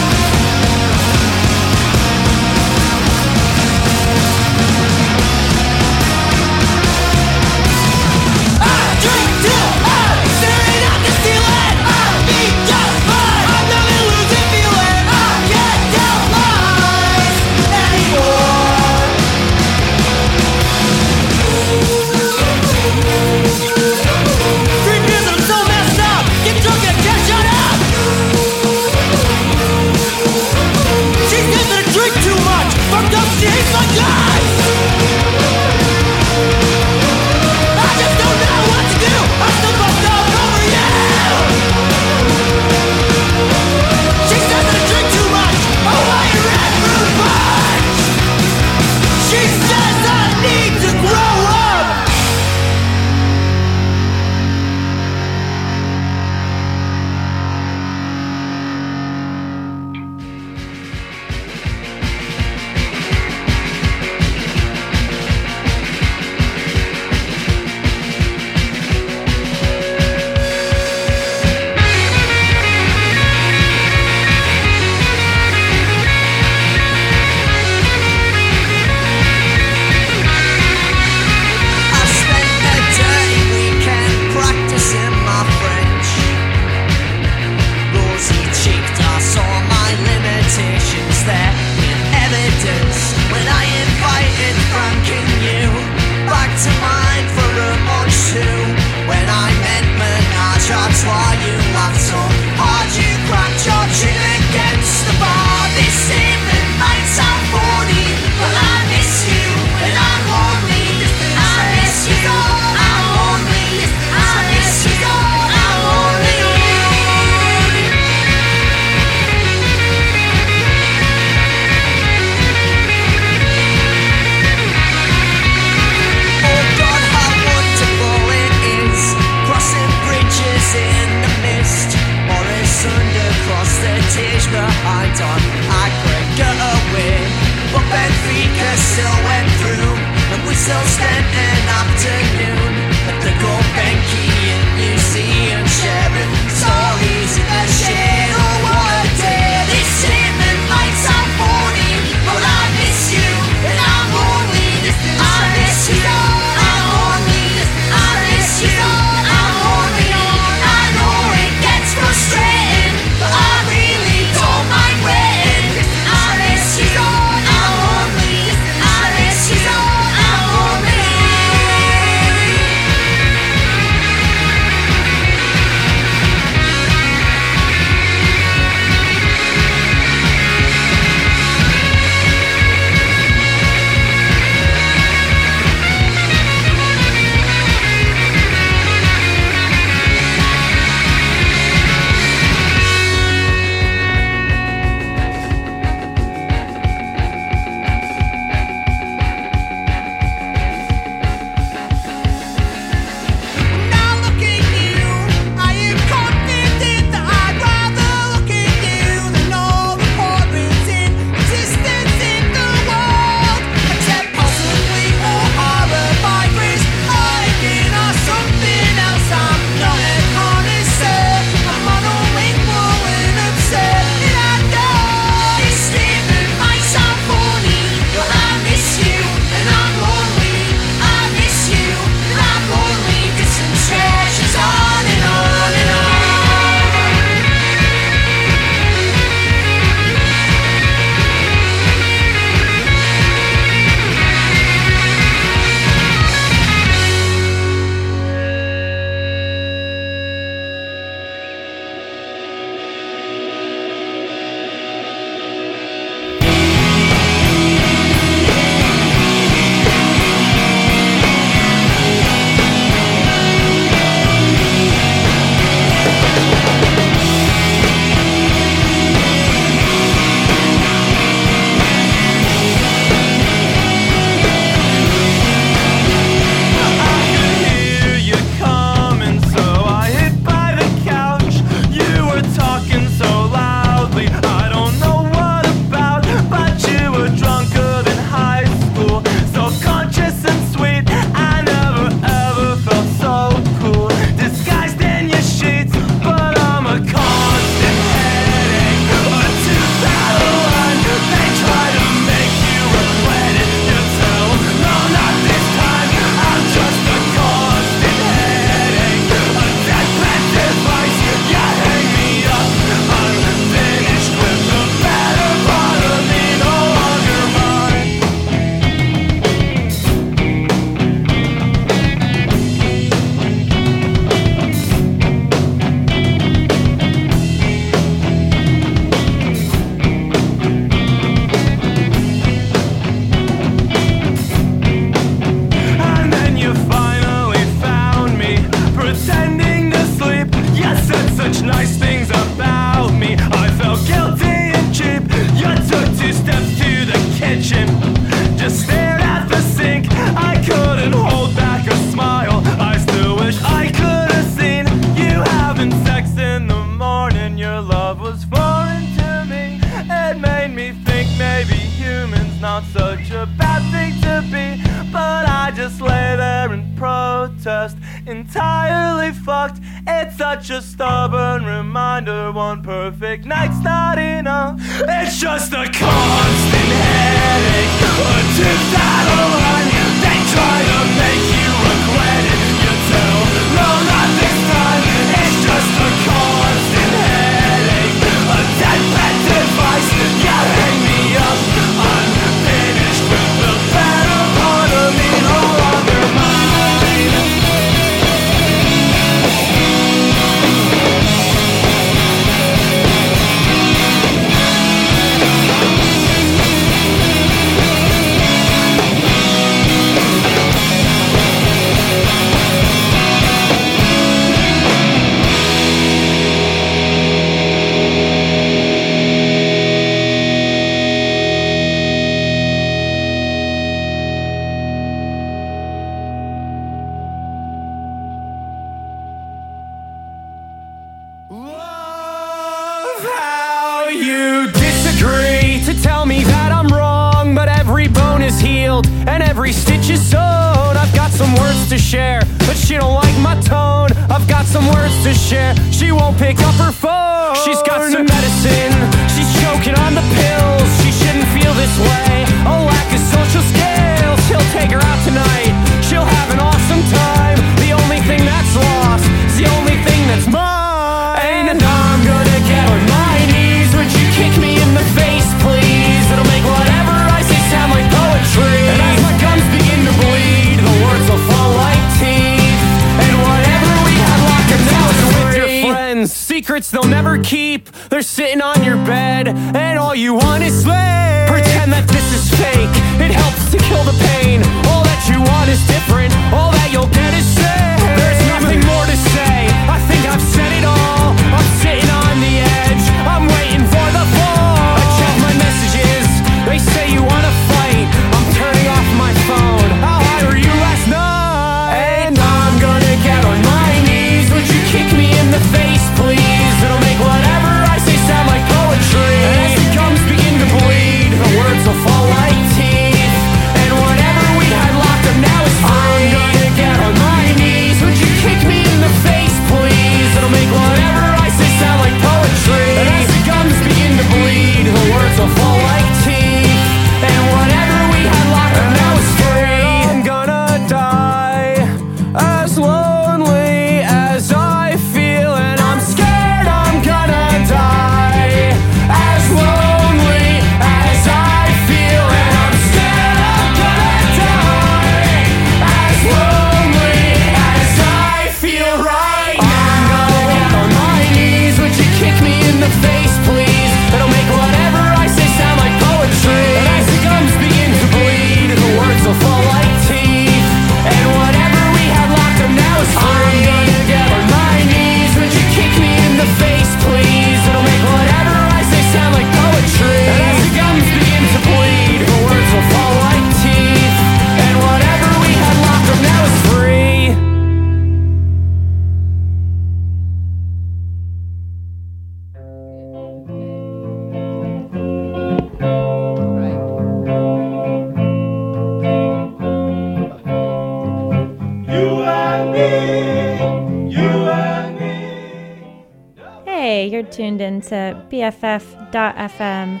BFF.FM, 599.36 600.00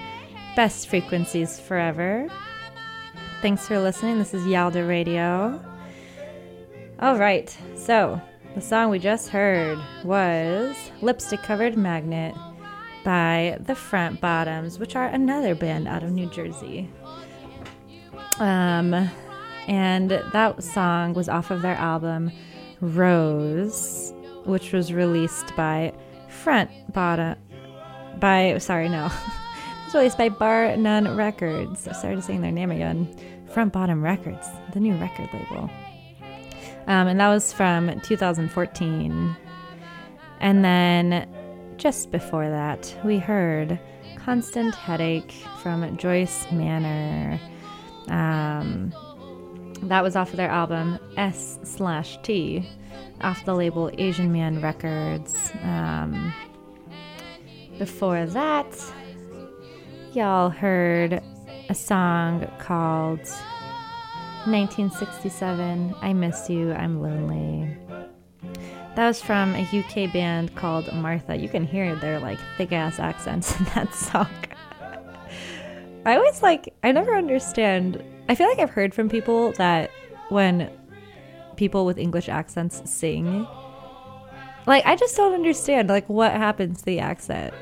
best 0.54 0.88
frequencies 0.88 1.60
forever. 1.60 2.26
Thanks 3.42 3.68
for 3.68 3.78
listening. 3.78 4.18
This 4.18 4.32
is 4.32 4.42
Yalda 4.44 4.88
Radio. 4.88 5.62
All 7.00 7.18
right, 7.18 7.54
so 7.74 8.20
the 8.54 8.60
song 8.62 8.90
we 8.90 8.98
just 8.98 9.28
heard 9.28 9.78
was 10.04 10.74
Lipstick 11.02 11.42
Covered 11.42 11.76
Magnet 11.76 12.34
by 13.04 13.58
the 13.60 13.74
Front 13.74 14.20
Bottoms, 14.20 14.78
which 14.78 14.96
are 14.96 15.06
another 15.06 15.54
band 15.54 15.86
out 15.86 16.02
of 16.02 16.12
New 16.12 16.30
Jersey. 16.30 16.90
Um, 18.38 19.10
and 19.68 20.10
that 20.10 20.62
song 20.62 21.12
was 21.12 21.28
off 21.28 21.50
of 21.50 21.60
their 21.60 21.74
album 21.74 22.32
Rose, 22.80 24.14
which 24.46 24.72
was 24.72 24.92
released 24.92 25.54
by 25.56 25.92
Front 26.28 26.70
Bottom. 26.92 27.36
By 28.18 28.58
sorry, 28.58 28.88
no, 28.88 29.10
it's 29.86 29.94
released 29.94 30.18
by 30.18 30.28
Bar 30.28 30.76
None 30.76 31.16
Records. 31.16 31.86
I 31.86 31.92
started 31.92 32.24
saying 32.24 32.42
their 32.42 32.52
name 32.52 32.70
again. 32.70 33.14
Front 33.52 33.72
Bottom 33.72 34.02
Records, 34.02 34.46
the 34.72 34.80
new 34.80 34.94
record 34.96 35.30
label. 35.32 35.70
Um, 36.86 37.08
and 37.08 37.20
that 37.20 37.28
was 37.28 37.52
from 37.52 38.00
2014. 38.00 39.36
And 40.40 40.64
then 40.64 41.28
just 41.76 42.10
before 42.10 42.48
that, 42.48 42.94
we 43.04 43.18
heard 43.18 43.78
Constant 44.16 44.74
Headache 44.74 45.32
from 45.62 45.96
Joyce 45.96 46.46
Manor. 46.52 47.40
Um, 48.08 48.92
that 49.82 50.02
was 50.02 50.16
off 50.16 50.30
of 50.30 50.36
their 50.36 50.50
album 50.50 50.98
S 51.16 51.58
slash 51.62 52.18
T, 52.22 52.68
off 53.20 53.44
the 53.44 53.54
label 53.54 53.90
Asian 53.98 54.32
Man 54.32 54.60
Records. 54.60 55.52
Um, 55.62 56.32
before 57.78 58.26
that, 58.26 58.66
y'all 60.12 60.50
heard 60.50 61.22
a 61.68 61.74
song 61.74 62.46
called 62.58 63.20
1967 64.46 65.94
I 66.00 66.12
Miss 66.12 66.48
You, 66.48 66.72
I'm 66.72 67.02
Lonely. 67.02 67.76
That 68.94 69.08
was 69.08 69.20
from 69.20 69.54
a 69.54 69.62
UK 69.62 70.12
band 70.12 70.54
called 70.54 70.90
Martha. 70.94 71.36
You 71.36 71.48
can 71.48 71.66
hear 71.66 71.94
their 71.96 72.18
like 72.18 72.38
thick 72.56 72.72
ass 72.72 72.98
accents 72.98 73.58
in 73.58 73.64
that 73.74 73.94
song. 73.94 74.28
I 76.06 76.16
always 76.16 76.42
like, 76.42 76.72
I 76.84 76.92
never 76.92 77.14
understand. 77.14 78.02
I 78.28 78.34
feel 78.34 78.48
like 78.48 78.58
I've 78.58 78.70
heard 78.70 78.94
from 78.94 79.08
people 79.08 79.52
that 79.52 79.90
when 80.28 80.70
people 81.56 81.84
with 81.84 81.98
English 81.98 82.28
accents 82.28 82.80
sing, 82.88 83.46
like, 84.66 84.84
I 84.86 84.96
just 84.96 85.16
don't 85.16 85.34
understand, 85.34 85.88
like, 85.88 86.08
what 86.08 86.32
happens 86.32 86.80
to 86.80 86.84
the 86.84 86.98
accent. 87.00 87.54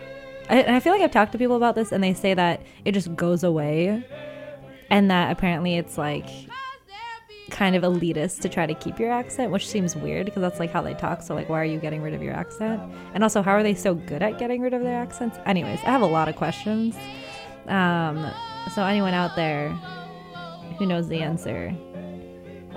I, 0.48 0.60
and 0.60 0.76
I 0.76 0.80
feel 0.80 0.92
like 0.92 1.02
I've 1.02 1.10
talked 1.10 1.32
to 1.32 1.38
people 1.38 1.56
about 1.56 1.74
this 1.74 1.92
and 1.92 2.02
they 2.04 2.14
say 2.14 2.34
that 2.34 2.62
it 2.84 2.92
just 2.92 3.14
goes 3.16 3.42
away 3.42 4.04
and 4.90 5.10
that 5.10 5.32
apparently 5.32 5.76
it's 5.76 5.96
like 5.96 6.28
kind 7.50 7.76
of 7.76 7.82
elitist 7.82 8.40
to 8.40 8.48
try 8.48 8.66
to 8.66 8.74
keep 8.74 8.98
your 8.98 9.10
accent, 9.10 9.50
which 9.50 9.66
seems 9.66 9.96
weird 9.96 10.26
because 10.26 10.40
that's 10.40 10.58
like 10.58 10.70
how 10.70 10.82
they 10.82 10.94
talk. 10.94 11.22
So 11.22 11.34
like, 11.34 11.48
why 11.48 11.60
are 11.60 11.64
you 11.64 11.78
getting 11.78 12.02
rid 12.02 12.14
of 12.14 12.22
your 12.22 12.34
accent? 12.34 12.82
And 13.14 13.22
also, 13.22 13.42
how 13.42 13.52
are 13.52 13.62
they 13.62 13.74
so 13.74 13.94
good 13.94 14.22
at 14.22 14.38
getting 14.38 14.60
rid 14.60 14.74
of 14.74 14.82
their 14.82 15.00
accents? 15.00 15.38
Anyways, 15.46 15.80
I 15.80 15.90
have 15.90 16.02
a 16.02 16.06
lot 16.06 16.28
of 16.28 16.36
questions. 16.36 16.96
Um, 17.66 18.30
so 18.74 18.84
anyone 18.84 19.14
out 19.14 19.36
there 19.36 19.70
who 20.78 20.86
knows 20.86 21.08
the 21.08 21.20
answer, 21.20 21.74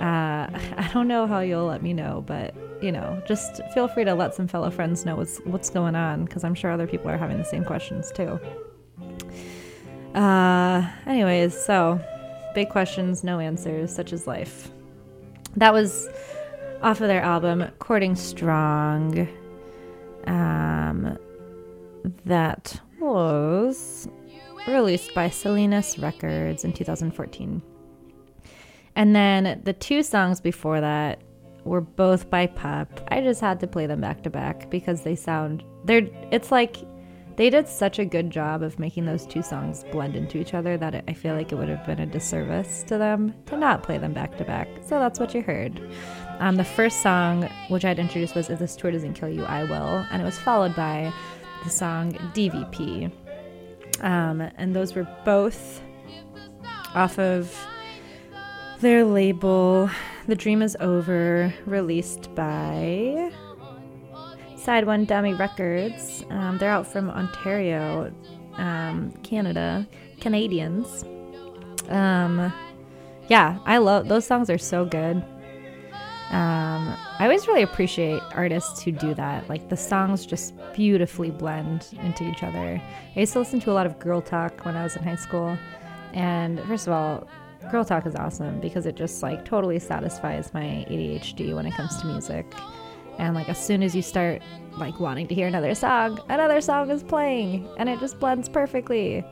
I 0.00 0.90
don't 0.94 1.08
know 1.08 1.26
how 1.26 1.40
you'll 1.40 1.66
let 1.66 1.82
me 1.82 1.92
know, 1.92 2.22
but 2.26 2.54
you 2.80 2.92
know, 2.92 3.20
just 3.26 3.60
feel 3.74 3.88
free 3.88 4.04
to 4.04 4.14
let 4.14 4.34
some 4.34 4.48
fellow 4.48 4.70
friends 4.70 5.04
know 5.04 5.16
what's 5.16 5.38
what's 5.38 5.70
going 5.70 5.94
on 5.94 6.24
because 6.24 6.44
I'm 6.44 6.54
sure 6.54 6.70
other 6.70 6.86
people 6.86 7.10
are 7.10 7.16
having 7.16 7.38
the 7.38 7.44
same 7.44 7.64
questions 7.64 8.12
too. 8.12 8.38
Uh, 10.14 10.88
anyways, 11.06 11.58
so 11.58 12.00
big 12.54 12.68
questions, 12.68 13.22
no 13.22 13.38
answers, 13.38 13.94
such 13.94 14.12
as 14.12 14.26
life. 14.26 14.70
That 15.56 15.72
was 15.72 16.08
off 16.82 17.00
of 17.00 17.08
their 17.08 17.22
album 17.22 17.64
Courting 17.78 18.16
Strong. 18.16 19.28
Um, 20.26 21.18
that 22.24 22.80
was 23.00 24.08
released 24.66 25.14
by 25.14 25.30
Salinas 25.30 25.98
Records 25.98 26.64
in 26.64 26.72
2014. 26.72 27.62
And 28.96 29.14
then 29.14 29.60
the 29.64 29.72
two 29.72 30.02
songs 30.02 30.40
before 30.40 30.80
that 30.80 31.22
were 31.68 31.80
both 31.80 32.30
by 32.30 32.46
PUP. 32.46 33.00
I 33.08 33.20
just 33.20 33.40
had 33.40 33.60
to 33.60 33.66
play 33.66 33.86
them 33.86 34.00
back 34.00 34.22
to 34.22 34.30
back 34.30 34.70
because 34.70 35.02
they 35.02 35.14
sound 35.14 35.64
they're 35.84 36.08
it's 36.30 36.50
like 36.50 36.76
they 37.36 37.50
did 37.50 37.68
such 37.68 38.00
a 38.00 38.04
good 38.04 38.30
job 38.30 38.64
of 38.64 38.80
making 38.80 39.06
those 39.06 39.24
two 39.24 39.42
songs 39.42 39.84
blend 39.92 40.16
into 40.16 40.38
each 40.38 40.54
other 40.54 40.76
that 40.76 41.04
I 41.06 41.12
feel 41.12 41.36
like 41.36 41.52
it 41.52 41.54
would 41.54 41.68
have 41.68 41.86
been 41.86 42.00
a 42.00 42.06
disservice 42.06 42.82
to 42.88 42.98
them 42.98 43.32
to 43.46 43.56
not 43.56 43.84
play 43.84 43.96
them 43.96 44.12
back 44.12 44.36
to 44.38 44.44
back. 44.44 44.66
So 44.84 44.98
that's 44.98 45.20
what 45.20 45.32
you 45.34 45.42
heard. 45.42 45.80
Um, 46.40 46.56
the 46.56 46.64
first 46.64 47.00
song, 47.00 47.48
which 47.68 47.84
I'd 47.84 48.00
introduced, 48.00 48.34
was 48.34 48.50
If 48.50 48.58
This 48.58 48.74
Tour 48.74 48.90
Doesn't 48.90 49.14
Kill 49.14 49.28
You, 49.28 49.44
I 49.44 49.62
Will. 49.62 50.04
And 50.10 50.20
it 50.20 50.24
was 50.24 50.36
followed 50.36 50.74
by 50.74 51.12
the 51.62 51.70
song 51.70 52.12
DVP. 52.34 53.12
Um, 54.00 54.40
and 54.40 54.74
those 54.74 54.96
were 54.96 55.06
both 55.24 55.80
off 56.96 57.20
of 57.20 57.56
their 58.80 59.04
label, 59.04 59.88
The 60.28 60.34
Dream 60.34 60.60
Is 60.60 60.76
Over, 60.78 61.54
released 61.64 62.34
by 62.34 63.32
SideOneDummy 64.56 65.38
Records. 65.38 66.22
Um, 66.28 66.58
they're 66.58 66.70
out 66.70 66.86
from 66.86 67.08
Ontario, 67.08 68.12
um, 68.58 69.10
Canada, 69.22 69.88
Canadians. 70.20 71.02
Um, 71.88 72.52
yeah, 73.28 73.58
I 73.64 73.78
love 73.78 74.08
those 74.08 74.26
songs 74.26 74.50
are 74.50 74.58
so 74.58 74.84
good. 74.84 75.16
Um, 76.28 76.94
I 77.18 77.20
always 77.20 77.48
really 77.48 77.62
appreciate 77.62 78.20
artists 78.32 78.82
who 78.82 78.92
do 78.92 79.14
that. 79.14 79.48
Like 79.48 79.70
the 79.70 79.78
songs 79.78 80.26
just 80.26 80.52
beautifully 80.74 81.30
blend 81.30 81.88
into 82.02 82.28
each 82.28 82.42
other. 82.42 82.82
I 83.16 83.20
used 83.20 83.32
to 83.32 83.38
listen 83.38 83.60
to 83.60 83.70
a 83.70 83.72
lot 83.72 83.86
of 83.86 83.98
girl 83.98 84.20
talk 84.20 84.66
when 84.66 84.76
I 84.76 84.82
was 84.82 84.94
in 84.94 85.04
high 85.04 85.14
school. 85.14 85.56
And 86.12 86.60
first 86.64 86.86
of 86.86 86.92
all, 86.92 87.26
girl 87.70 87.84
talk 87.84 88.06
is 88.06 88.14
awesome 88.14 88.60
because 88.60 88.86
it 88.86 88.94
just 88.94 89.22
like 89.22 89.44
totally 89.44 89.78
satisfies 89.78 90.52
my 90.54 90.86
ADHD 90.88 91.54
when 91.54 91.66
it 91.66 91.74
comes 91.74 91.96
to 92.00 92.06
music. 92.06 92.46
And 93.18 93.34
like 93.34 93.48
as 93.48 93.58
soon 93.64 93.82
as 93.82 93.94
you 93.94 94.02
start 94.02 94.42
like 94.76 94.98
wanting 95.00 95.26
to 95.28 95.34
hear 95.34 95.46
another 95.46 95.74
song, 95.74 96.20
another 96.28 96.60
song 96.60 96.90
is 96.90 97.02
playing 97.02 97.68
and 97.76 97.88
it 97.88 97.98
just 98.00 98.18
blends 98.20 98.48
perfectly. 98.48 99.24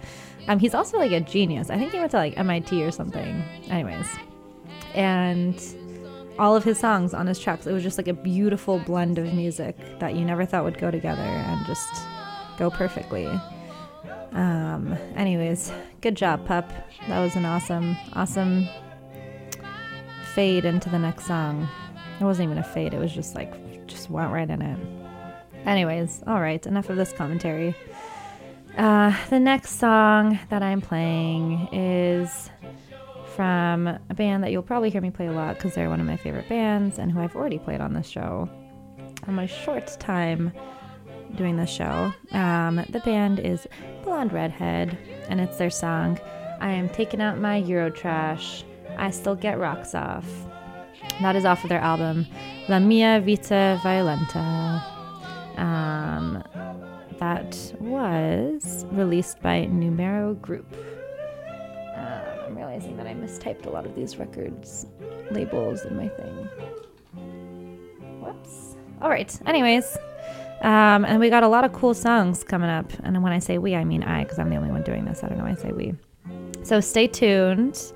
Um, 0.49 0.59
he's 0.59 0.75
also 0.75 0.99
like 0.99 1.13
a 1.13 1.21
genius. 1.21 1.71
I 1.71 1.79
think 1.79 1.93
he 1.93 1.99
went 1.99 2.11
to 2.13 2.17
like 2.17 2.37
MIT 2.37 2.83
or 2.83 2.91
something. 2.91 3.43
Anyways. 3.69 4.09
And 4.95 5.61
all 6.39 6.55
of 6.55 6.65
his 6.65 6.79
songs 6.79 7.15
on 7.15 7.27
his 7.27 7.39
tracks. 7.39 7.67
It 7.67 7.73
was 7.73 7.83
just 7.83 7.99
like 7.99 8.09
a 8.09 8.13
beautiful 8.13 8.79
blend 8.81 9.19
of 9.19 9.33
music 9.33 9.77
that 9.99 10.15
you 10.15 10.25
never 10.25 10.45
thought 10.45 10.65
would 10.65 10.79
go 10.79 10.91
together 10.91 11.23
and 11.23 11.67
just 11.67 11.89
go 12.59 12.71
perfectly. 12.71 13.29
Um, 14.33 14.97
anyways, 15.15 15.73
good 16.01 16.17
job, 16.17 16.47
PUP. 16.47 16.71
That 17.09 17.21
was 17.21 17.37
an 17.37 17.45
awesome, 17.45 17.97
awesome 18.13 18.69
fade 20.35 20.65
into 20.65 20.91
the 20.91 20.99
next 20.99 21.27
song. 21.27 21.69
It 22.21 22.25
wasn't 22.25 22.47
even 22.47 22.59
a 22.59 22.65
fade, 22.65 22.95
it 22.95 22.99
was 22.99 23.13
just 23.13 23.35
like, 23.35 23.87
just 23.87 24.11
went 24.11 24.33
right 24.33 24.49
in 24.49 24.63
it. 24.63 24.79
Anyways, 25.65 26.23
all 26.27 26.41
right, 26.41 26.65
enough 26.67 26.91
of 26.91 26.97
this 26.97 27.13
commentary. 27.13 27.75
Uh, 28.77 29.17
the 29.31 29.41
next 29.41 29.79
song 29.79 30.39
that 30.51 30.63
I'm 30.63 30.81
playing 30.81 31.69
is 31.73 32.51
from 33.35 33.87
a 33.87 34.15
band 34.15 34.45
that 34.45 34.53
you'll 34.53 34.63
probably 34.63 34.91
hear 34.91 35.01
me 35.01 35.11
play 35.11 35.27
a 35.27 35.33
lot 35.33 35.57
because 35.57 35.75
they're 35.75 35.89
one 35.89 36.01
of 36.01 36.07
my 36.07 36.17
favorite 36.17 36.49
bands 36.49 36.99
and 36.99 37.11
who 37.11 37.21
I've 37.21 37.37
already 37.37 37.59
played 37.59 37.81
on 37.81 37.93
this 37.93 38.07
show 38.07 38.49
on 39.27 39.35
my 39.35 39.47
short 39.47 39.87
time 39.99 40.53
doing 41.35 41.57
this 41.57 41.71
show. 41.71 42.13
Um, 42.33 42.85
the 42.91 43.01
band 43.05 43.41
is 43.41 43.67
Blonde 44.05 44.33
Redhead, 44.33 44.97
and 45.29 45.41
it's 45.41 45.59
their 45.59 45.71
song 45.71 46.19
I 46.61 46.71
am 46.71 46.89
taking 46.89 47.21
out 47.21 47.39
my 47.39 47.63
Eurotrash. 47.63 48.65
I 48.97 49.11
still 49.11 49.35
get 49.35 49.59
rocks 49.59 49.95
off. 49.95 50.27
That 51.21 51.37
is 51.37 51.45
off 51.45 51.63
of 51.63 51.69
their 51.69 51.81
album 51.81 52.27
La 52.69 52.79
Mia 52.79 53.21
Vita 53.21 53.81
Violenta. 53.83 54.83
Um, 55.59 56.43
that 57.19 57.75
was 57.81 58.85
released 58.91 59.41
by 59.41 59.67
Numero 59.67 60.35
Group. 60.35 60.67
Um, 61.95 62.47
I'm 62.47 62.57
realizing 62.57 62.97
that 62.97 63.07
I 63.07 63.15
mistyped 63.15 63.67
a 63.67 63.71
lot 63.71 63.87
of 63.87 63.95
these 63.95 64.17
records 64.17 64.87
labels 65.31 65.85
in 65.85 65.97
my 65.97 66.09
thing. 66.09 66.49
Whoops. 68.21 68.77
All 69.01 69.09
right. 69.09 69.39
Anyways, 69.47 69.97
um, 70.63 71.05
and 71.05 71.21
we 71.21 71.31
got 71.31 71.43
a 71.43 71.49
lot 71.49 71.65
of 71.65 71.73
cool 71.73 71.95
songs 71.95 72.43
coming 72.43 72.71
up. 72.71 72.91
And 73.03 73.23
when 73.23 73.33
I 73.33 73.39
say 73.39 73.59
we, 73.59 73.75
I 73.75 73.85
mean 73.85 74.03
I, 74.03 74.25
because 74.25 74.39
I'm 74.39 74.51
the 74.51 74.57
only 74.57 74.71
one 74.71 74.83
doing 74.83 75.05
this. 75.05 75.23
I 75.23 75.29
don't 75.29 75.39
know 75.39 75.45
why 75.45 75.53
I 75.53 75.55
say 75.55 75.73
we. 75.73 75.95
So 76.63 76.81
stay 76.81 77.07
tuned. 77.07 77.93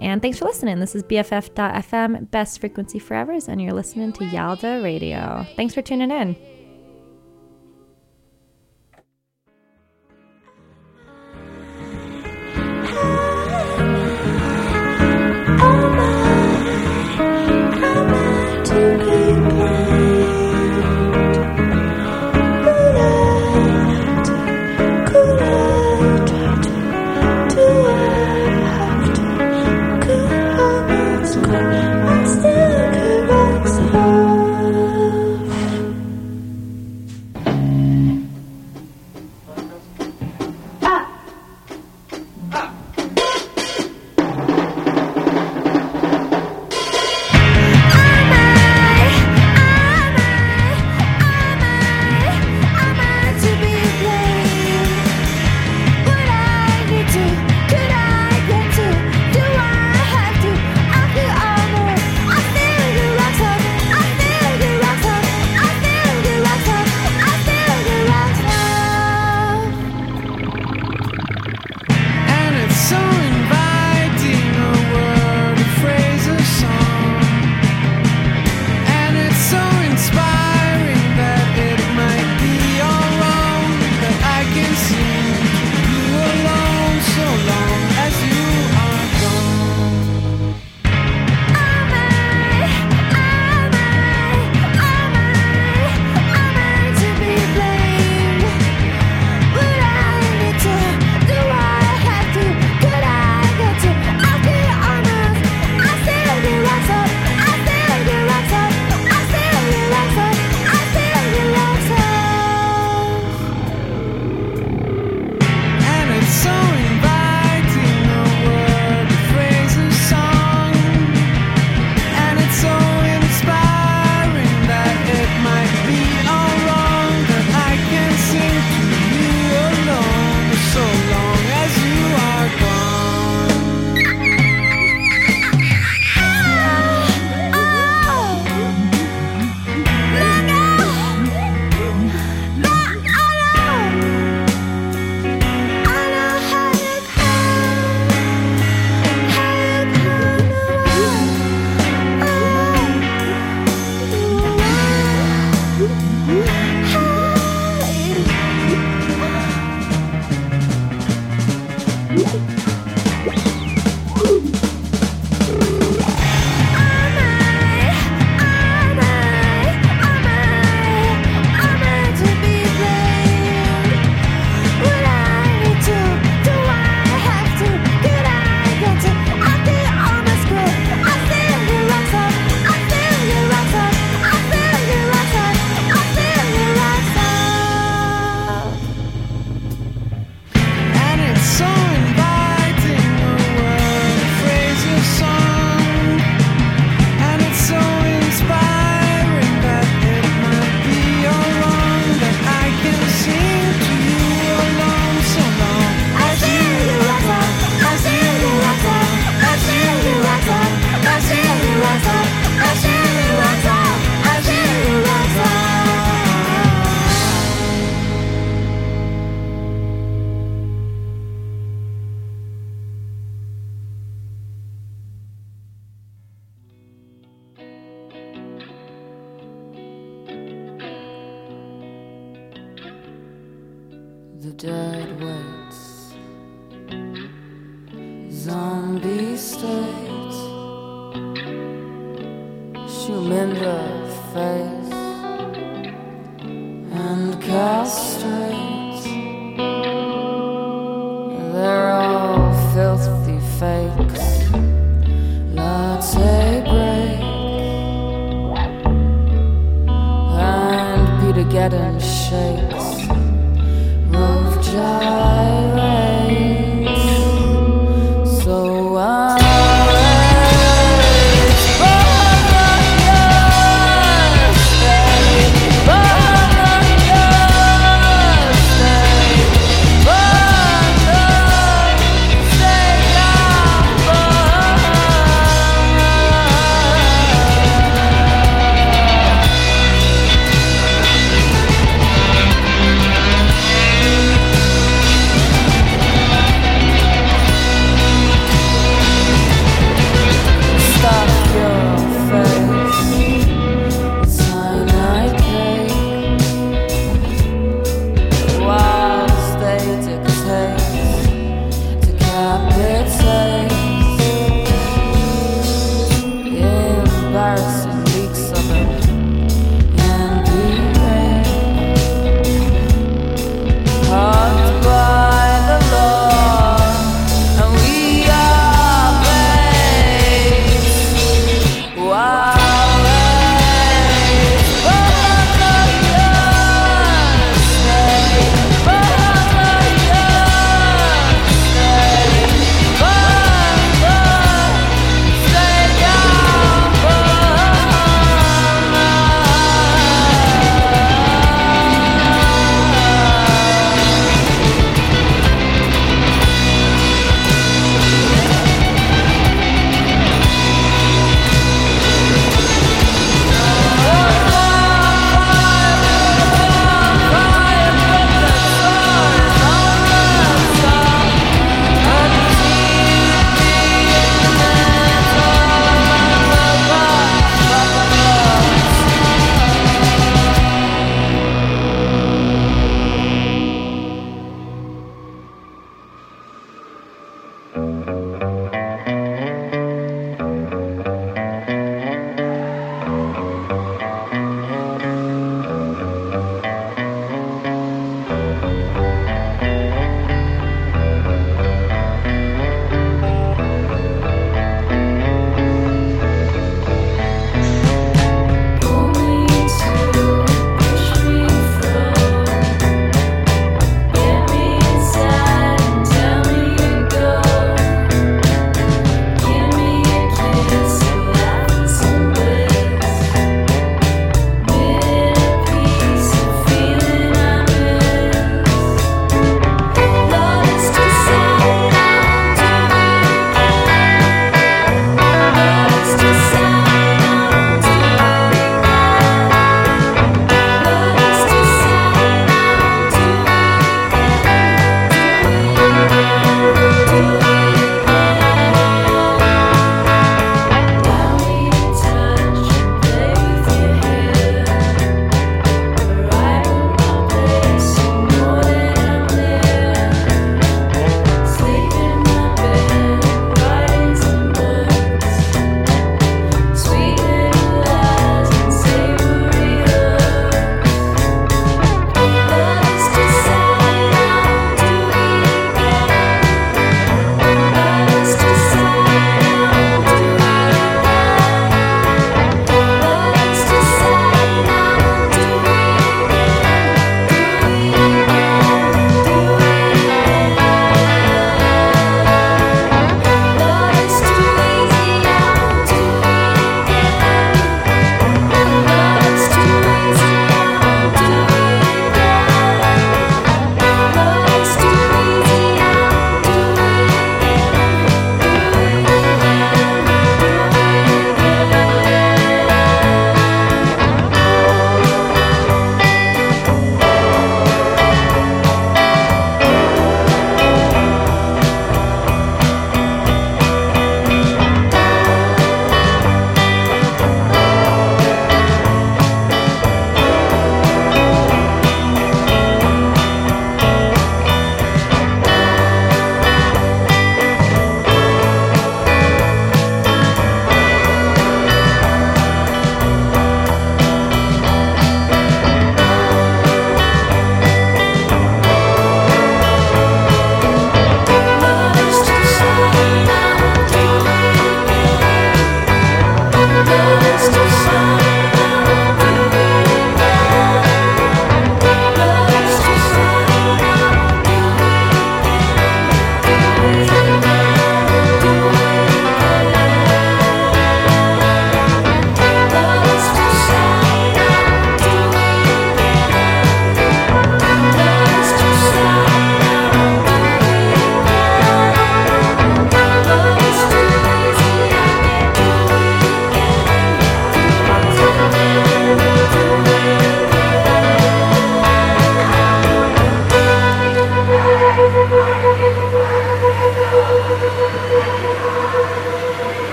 And 0.00 0.20
thanks 0.20 0.38
for 0.38 0.46
listening. 0.46 0.80
This 0.80 0.96
is 0.96 1.04
BFF.FM, 1.04 2.30
best 2.32 2.60
frequency 2.60 2.98
forevers, 2.98 3.46
and 3.46 3.62
you're 3.62 3.72
listening 3.72 4.12
to 4.14 4.24
Yalda 4.24 4.82
Radio. 4.82 5.46
Thanks 5.54 5.74
for 5.74 5.82
tuning 5.82 6.10
in. 6.10 6.36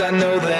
I 0.00 0.10
know 0.10 0.40
that 0.40 0.53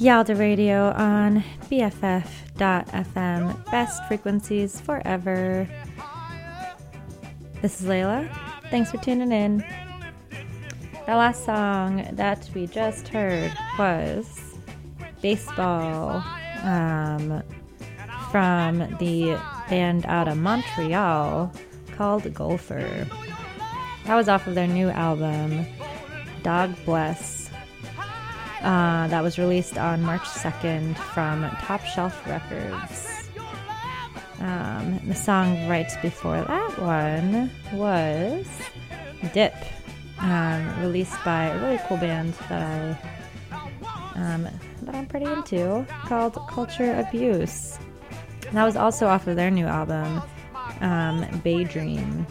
Yalda 0.00 0.38
Radio 0.38 0.92
on 0.92 1.44
BFF.FM. 1.70 3.70
Best 3.70 4.02
frequencies 4.06 4.80
forever. 4.80 5.68
This 7.60 7.82
is 7.82 7.86
Layla. 7.86 8.34
Thanks 8.70 8.90
for 8.90 8.96
tuning 8.96 9.30
in. 9.30 9.58
The 11.04 11.16
last 11.16 11.44
song 11.44 12.08
that 12.12 12.48
we 12.54 12.66
just 12.66 13.08
heard 13.08 13.52
was 13.78 14.40
Baseball 15.20 16.24
um, 16.62 17.42
from 18.30 18.78
the 18.96 19.38
band 19.68 20.06
out 20.06 20.28
of 20.28 20.38
Montreal 20.38 21.52
called 21.94 22.32
Golfer. 22.32 23.06
That 24.06 24.14
was 24.14 24.30
off 24.30 24.46
of 24.46 24.54
their 24.54 24.66
new 24.66 24.88
album, 24.88 25.66
Dog 26.42 26.74
Bless. 26.86 27.39
Uh, 28.62 29.08
that 29.08 29.22
was 29.22 29.38
released 29.38 29.78
on 29.78 30.02
March 30.02 30.22
2nd 30.22 30.96
from 30.96 31.48
Top 31.62 31.82
Shelf 31.84 32.26
Records. 32.26 33.06
Um, 34.40 35.00
the 35.06 35.14
song 35.14 35.68
right 35.68 35.90
before 36.02 36.40
that 36.42 36.78
one 36.78 37.50
was 37.72 38.46
Dip, 39.34 39.54
um, 40.18 40.80
released 40.80 41.22
by 41.24 41.46
a 41.46 41.60
really 41.60 41.78
cool 41.86 41.98
band 41.98 42.34
that 42.48 42.62
I 42.62 43.10
um, 44.14 44.48
that 44.82 44.94
I'm 44.94 45.06
pretty 45.06 45.26
into 45.26 45.86
called 46.04 46.38
Culture 46.48 46.94
Abuse. 46.98 47.78
that 48.52 48.64
was 48.64 48.76
also 48.76 49.06
off 49.06 49.26
of 49.26 49.36
their 49.36 49.50
new 49.50 49.66
album, 49.66 50.22
um, 50.80 51.26
Bay 51.42 51.64
Dream. 51.64 52.26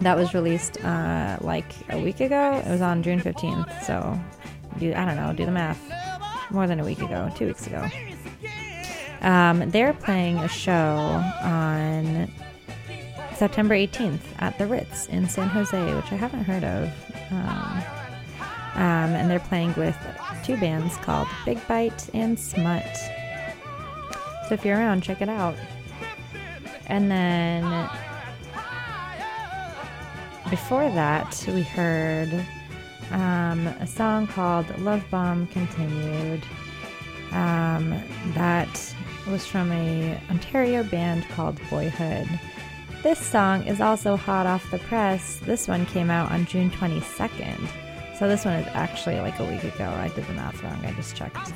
That 0.00 0.16
was 0.16 0.34
released 0.34 0.82
uh, 0.84 1.38
like 1.40 1.72
a 1.90 2.00
week 2.00 2.20
ago. 2.20 2.62
It 2.64 2.70
was 2.70 2.80
on 2.80 3.02
June 3.02 3.20
15th. 3.20 3.82
So, 3.82 4.18
do 4.78 4.94
I 4.94 5.04
don't 5.04 5.16
know, 5.16 5.32
do 5.32 5.44
the 5.44 5.52
math. 5.52 5.80
More 6.50 6.66
than 6.66 6.80
a 6.80 6.84
week 6.84 7.02
ago, 7.02 7.30
two 7.36 7.46
weeks 7.46 7.66
ago. 7.66 7.86
Um, 9.20 9.70
they're 9.70 9.92
playing 9.92 10.38
a 10.38 10.48
show 10.48 11.22
on 11.42 12.30
September 13.34 13.74
18th 13.74 14.20
at 14.38 14.56
the 14.58 14.66
Ritz 14.66 15.06
in 15.06 15.28
San 15.28 15.48
Jose, 15.48 15.94
which 15.94 16.10
I 16.10 16.16
haven't 16.16 16.44
heard 16.44 16.64
of. 16.64 16.90
Um, 17.30 17.82
um, 18.74 19.14
and 19.14 19.30
they're 19.30 19.40
playing 19.40 19.74
with 19.74 19.96
two 20.44 20.56
bands 20.56 20.96
called 20.98 21.28
Big 21.44 21.58
Bite 21.66 22.08
and 22.14 22.38
Smut. 22.38 22.96
So 24.48 24.54
if 24.54 24.64
you're 24.64 24.78
around, 24.78 25.02
check 25.02 25.20
it 25.20 25.28
out. 25.28 25.56
And 26.86 27.10
then 27.10 27.90
before 30.48 30.88
that, 30.90 31.44
we 31.48 31.62
heard 31.62 32.46
um, 33.10 33.66
a 33.66 33.86
song 33.86 34.26
called 34.26 34.66
Luvbomb 34.66 35.50
Continued. 35.50 36.42
Um, 37.32 37.90
that 38.34 38.94
was 39.28 39.46
from 39.46 39.70
a 39.72 40.20
Ontario 40.30 40.82
band 40.82 41.28
called 41.30 41.60
Boyhood. 41.68 42.28
This 43.02 43.18
song 43.18 43.64
is 43.66 43.80
also 43.80 44.16
hot 44.16 44.46
off 44.46 44.70
the 44.70 44.78
press. 44.78 45.38
This 45.40 45.68
one 45.68 45.86
came 45.86 46.10
out 46.10 46.32
on 46.32 46.46
June 46.46 46.70
22nd. 46.70 47.68
So 48.18 48.26
this 48.26 48.44
one 48.44 48.54
is 48.54 48.66
actually 48.72 49.20
like 49.20 49.38
a 49.38 49.44
week 49.44 49.62
ago. 49.62 49.88
I 49.88 50.08
did 50.08 50.26
the 50.26 50.32
math 50.32 50.62
wrong. 50.62 50.84
I 50.84 50.92
just 50.92 51.14
checked. 51.14 51.52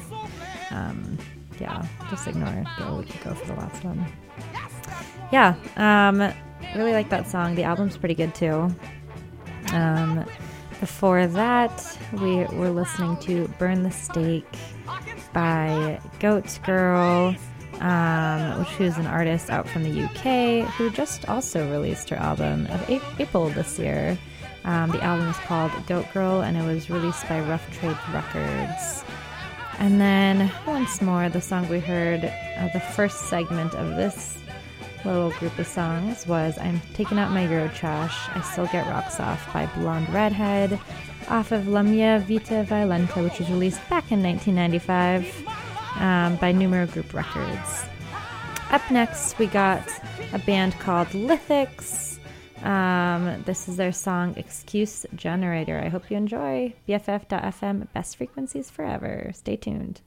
Um, 0.70 1.18
yeah, 1.60 1.84
just 2.10 2.28
ignore 2.28 2.64
the 2.78 2.94
week 2.94 3.14
ago 3.16 3.34
for 3.34 3.46
the 3.46 3.54
last 3.54 3.82
one. 3.84 4.06
Yeah, 5.32 5.56
um, 5.76 6.32
really 6.76 6.92
like 6.92 7.08
that 7.08 7.28
song. 7.28 7.54
The 7.56 7.64
album's 7.64 7.96
pretty 7.96 8.14
good 8.14 8.34
too. 8.34 8.74
Um, 9.72 10.24
before 10.82 11.28
that, 11.28 11.96
we 12.14 12.38
were 12.56 12.70
listening 12.70 13.16
to 13.18 13.46
Burn 13.56 13.84
the 13.84 13.90
Stake 13.92 14.59
by 15.32 16.00
Goats 16.18 16.59
Girl, 16.59 17.36
um, 17.78 18.59
which 18.59 18.80
is 18.80 18.98
an 18.98 19.06
artist 19.06 19.48
out 19.48 19.68
from 19.68 19.84
the 19.84 20.02
UK 20.02 20.68
who 20.72 20.90
just 20.90 21.28
also 21.28 21.70
released 21.70 22.09
her 22.09 22.16
album 22.16 22.66
of 22.66 22.90
April 22.90 23.48
this 23.50 23.78
year. 23.78 24.18
Um, 24.64 24.90
the 24.90 25.00
album 25.04 25.28
is 25.28 25.36
called 25.36 25.70
Goat 25.86 26.12
Girl 26.12 26.40
and 26.40 26.56
it 26.56 26.64
was 26.64 26.90
released 26.90 27.28
by 27.28 27.38
Rough 27.38 27.64
Trade 27.78 27.96
Records. 28.12 29.04
And 29.78 30.00
then 30.00 30.50
once 30.66 31.00
more, 31.00 31.28
the 31.28 31.40
song 31.40 31.68
we 31.68 31.78
heard, 31.78 32.24
uh, 32.24 32.68
the 32.72 32.80
first 32.80 33.28
segment 33.28 33.72
of 33.74 33.90
this 33.94 34.36
little 35.04 35.30
group 35.32 35.58
of 35.58 35.66
songs 35.66 36.26
was 36.26 36.58
I'm 36.58 36.80
Taking 36.94 37.18
Out 37.18 37.30
My 37.30 37.46
Eurotrash, 37.46 38.36
I 38.36 38.40
Still 38.42 38.66
Get 38.66 38.86
Rocks 38.86 39.20
Off 39.20 39.52
by 39.52 39.66
Blonde 39.76 40.08
Redhead, 40.10 40.78
off 41.28 41.52
of 41.52 41.68
La 41.68 41.82
Mia 41.82 42.20
Vita 42.20 42.64
Violenta, 42.68 43.22
which 43.22 43.38
was 43.38 43.50
released 43.50 43.80
back 43.88 44.12
in 44.12 44.22
1995 44.22 45.46
um, 46.00 46.36
by 46.36 46.52
Numero 46.52 46.86
Group 46.86 47.12
Records. 47.14 47.84
Up 48.70 48.82
next, 48.90 49.38
we 49.38 49.46
got 49.46 49.86
a 50.32 50.38
band 50.38 50.78
called 50.78 51.08
Lithics. 51.08 52.18
Um, 52.64 53.42
this 53.44 53.68
is 53.68 53.76
their 53.76 53.92
song 53.92 54.34
Excuse 54.36 55.04
Generator. 55.14 55.80
I 55.84 55.88
hope 55.88 56.10
you 56.10 56.16
enjoy. 56.16 56.74
BFF.FM, 56.88 57.92
best 57.92 58.16
frequencies 58.16 58.70
forever. 58.70 59.30
Stay 59.34 59.56
tuned. 59.56 60.00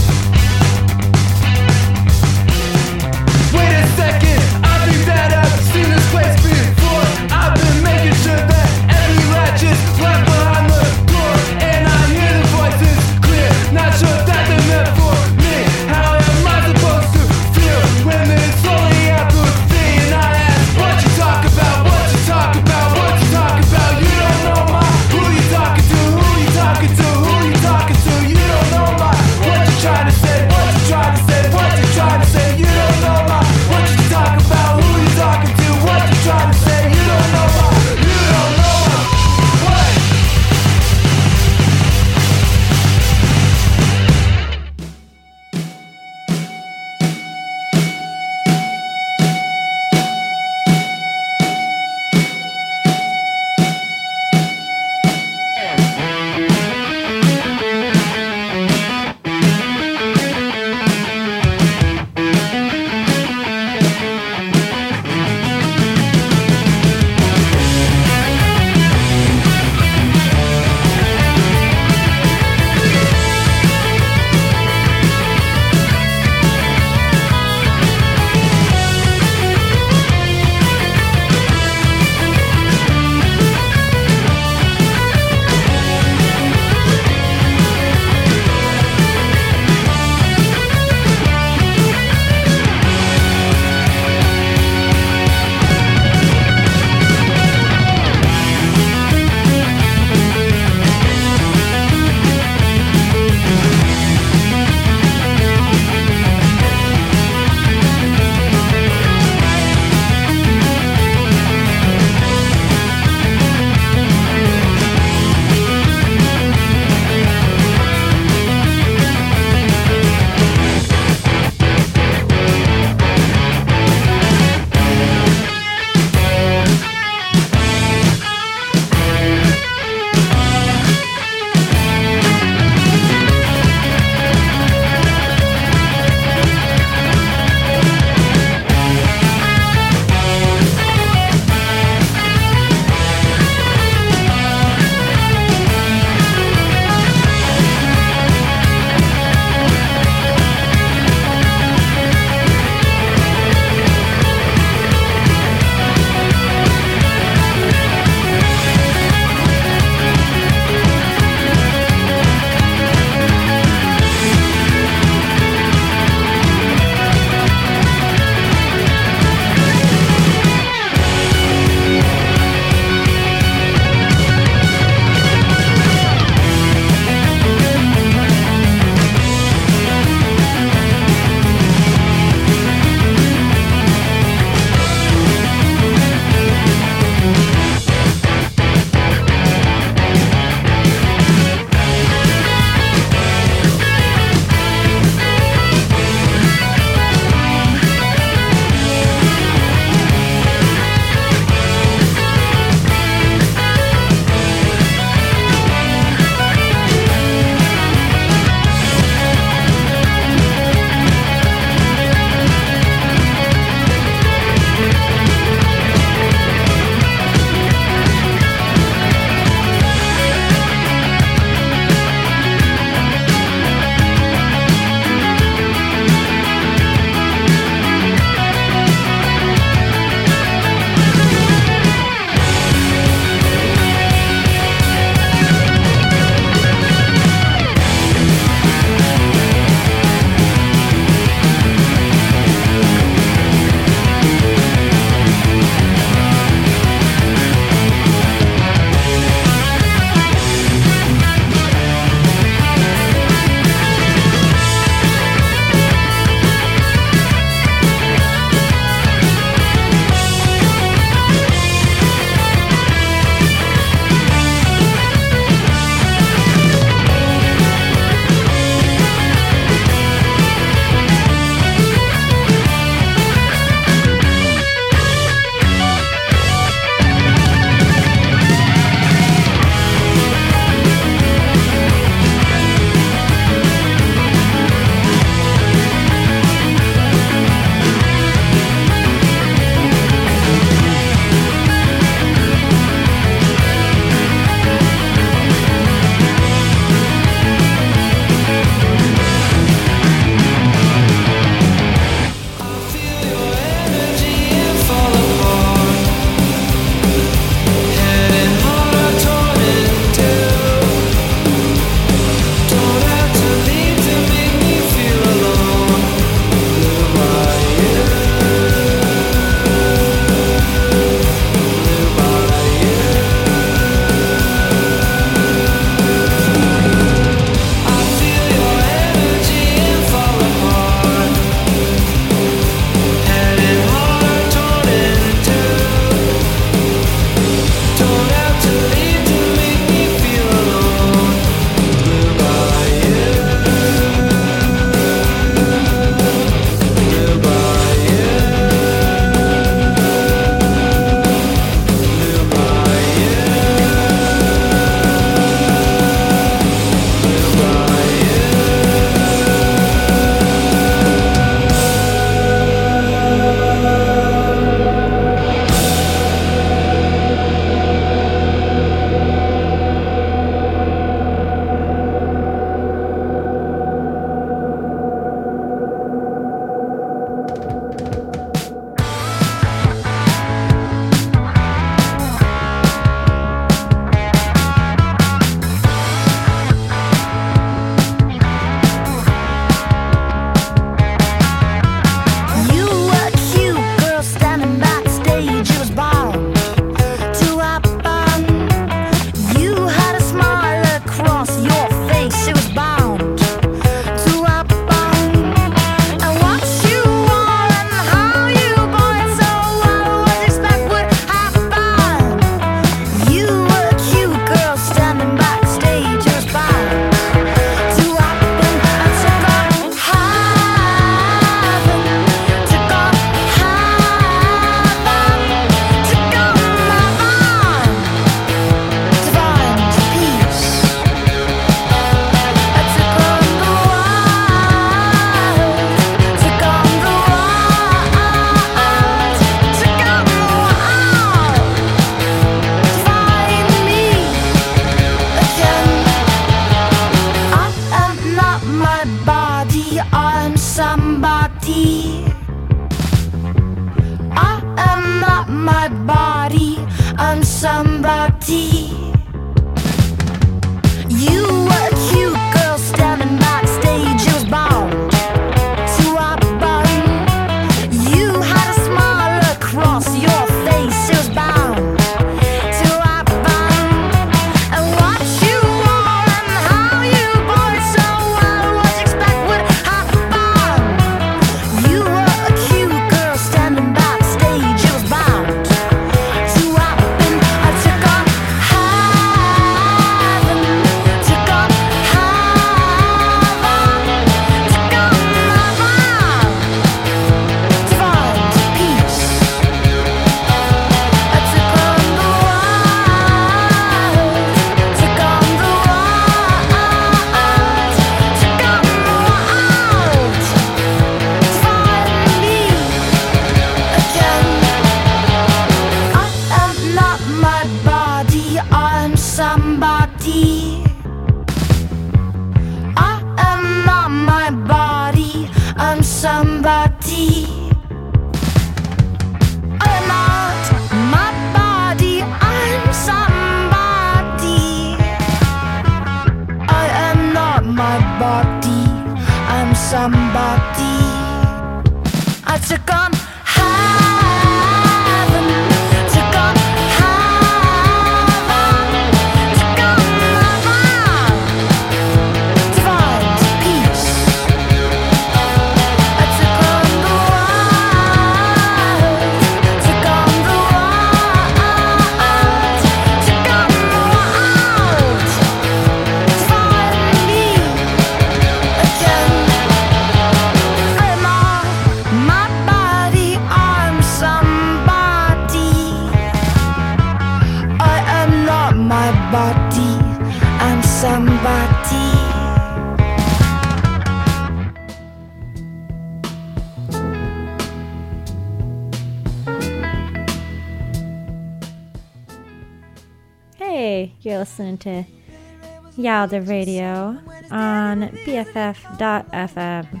Yalda 596.20 596.46
Radio 596.46 597.18
on 597.50 598.10
BFF.FM. 598.26 600.00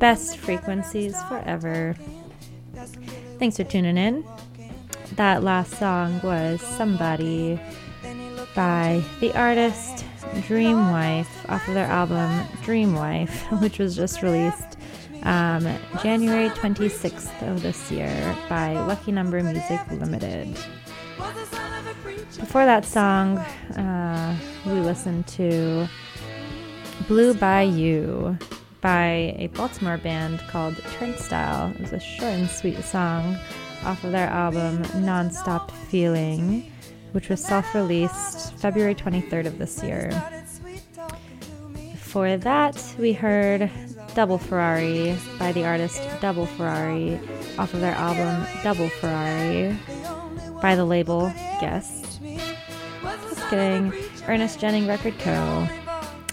Best 0.00 0.36
frequencies 0.36 1.14
forever. 1.28 1.94
Thanks 3.38 3.56
for 3.56 3.62
tuning 3.62 3.96
in. 3.96 4.24
That 5.14 5.44
last 5.44 5.78
song 5.78 6.20
was 6.24 6.60
Somebody 6.60 7.60
by 8.56 9.04
the 9.20 9.32
artist 9.38 10.04
Dream 10.48 10.90
Wife 10.90 11.48
off 11.48 11.68
of 11.68 11.74
their 11.74 11.86
album 11.86 12.48
Dream 12.62 12.96
Wife, 12.96 13.44
which 13.62 13.78
was 13.78 13.94
just 13.94 14.22
released 14.22 14.76
um, 15.22 15.62
January 16.02 16.48
26th 16.48 17.48
of 17.48 17.62
this 17.62 17.92
year 17.92 18.36
by 18.48 18.72
Lucky 18.72 19.12
Number 19.12 19.40
Music 19.40 19.80
Limited. 19.88 20.52
Before 22.38 22.64
that 22.64 22.84
song, 22.84 23.38
uh, 23.38 24.36
we 24.66 24.72
listened 24.72 25.26
to 25.26 25.88
Blue 27.08 27.34
by 27.34 27.62
You 27.62 28.38
by 28.80 29.34
a 29.38 29.48
Baltimore 29.54 29.98
band 29.98 30.40
called 30.48 30.76
Turnstile. 30.98 31.72
It 31.74 31.80
was 31.80 31.92
a 31.92 32.00
short 32.00 32.32
and 32.32 32.48
sweet 32.48 32.82
song 32.84 33.36
off 33.84 34.04
of 34.04 34.12
their 34.12 34.28
album 34.28 34.82
Nonstop 35.02 35.70
Feeling, 35.70 36.70
which 37.12 37.28
was 37.28 37.42
self 37.42 37.74
released 37.74 38.54
February 38.58 38.94
23rd 38.94 39.46
of 39.46 39.58
this 39.58 39.82
year. 39.82 40.10
Before 41.92 42.36
that, 42.36 42.94
we 42.98 43.12
heard 43.12 43.70
Double 44.14 44.38
Ferrari 44.38 45.16
by 45.38 45.52
the 45.52 45.64
artist 45.64 46.02
Double 46.20 46.46
Ferrari 46.46 47.18
off 47.58 47.72
of 47.72 47.80
their 47.80 47.94
album 47.94 48.46
Double 48.62 48.88
Ferrari 48.88 49.78
by 50.60 50.74
the 50.76 50.84
label 50.84 51.32
Guess. 51.60 52.18
Just 53.02 53.48
kidding. 53.48 53.92
Ernest 54.28 54.60
Jennings 54.60 54.88
Record 54.88 55.18
Co. 55.18 55.68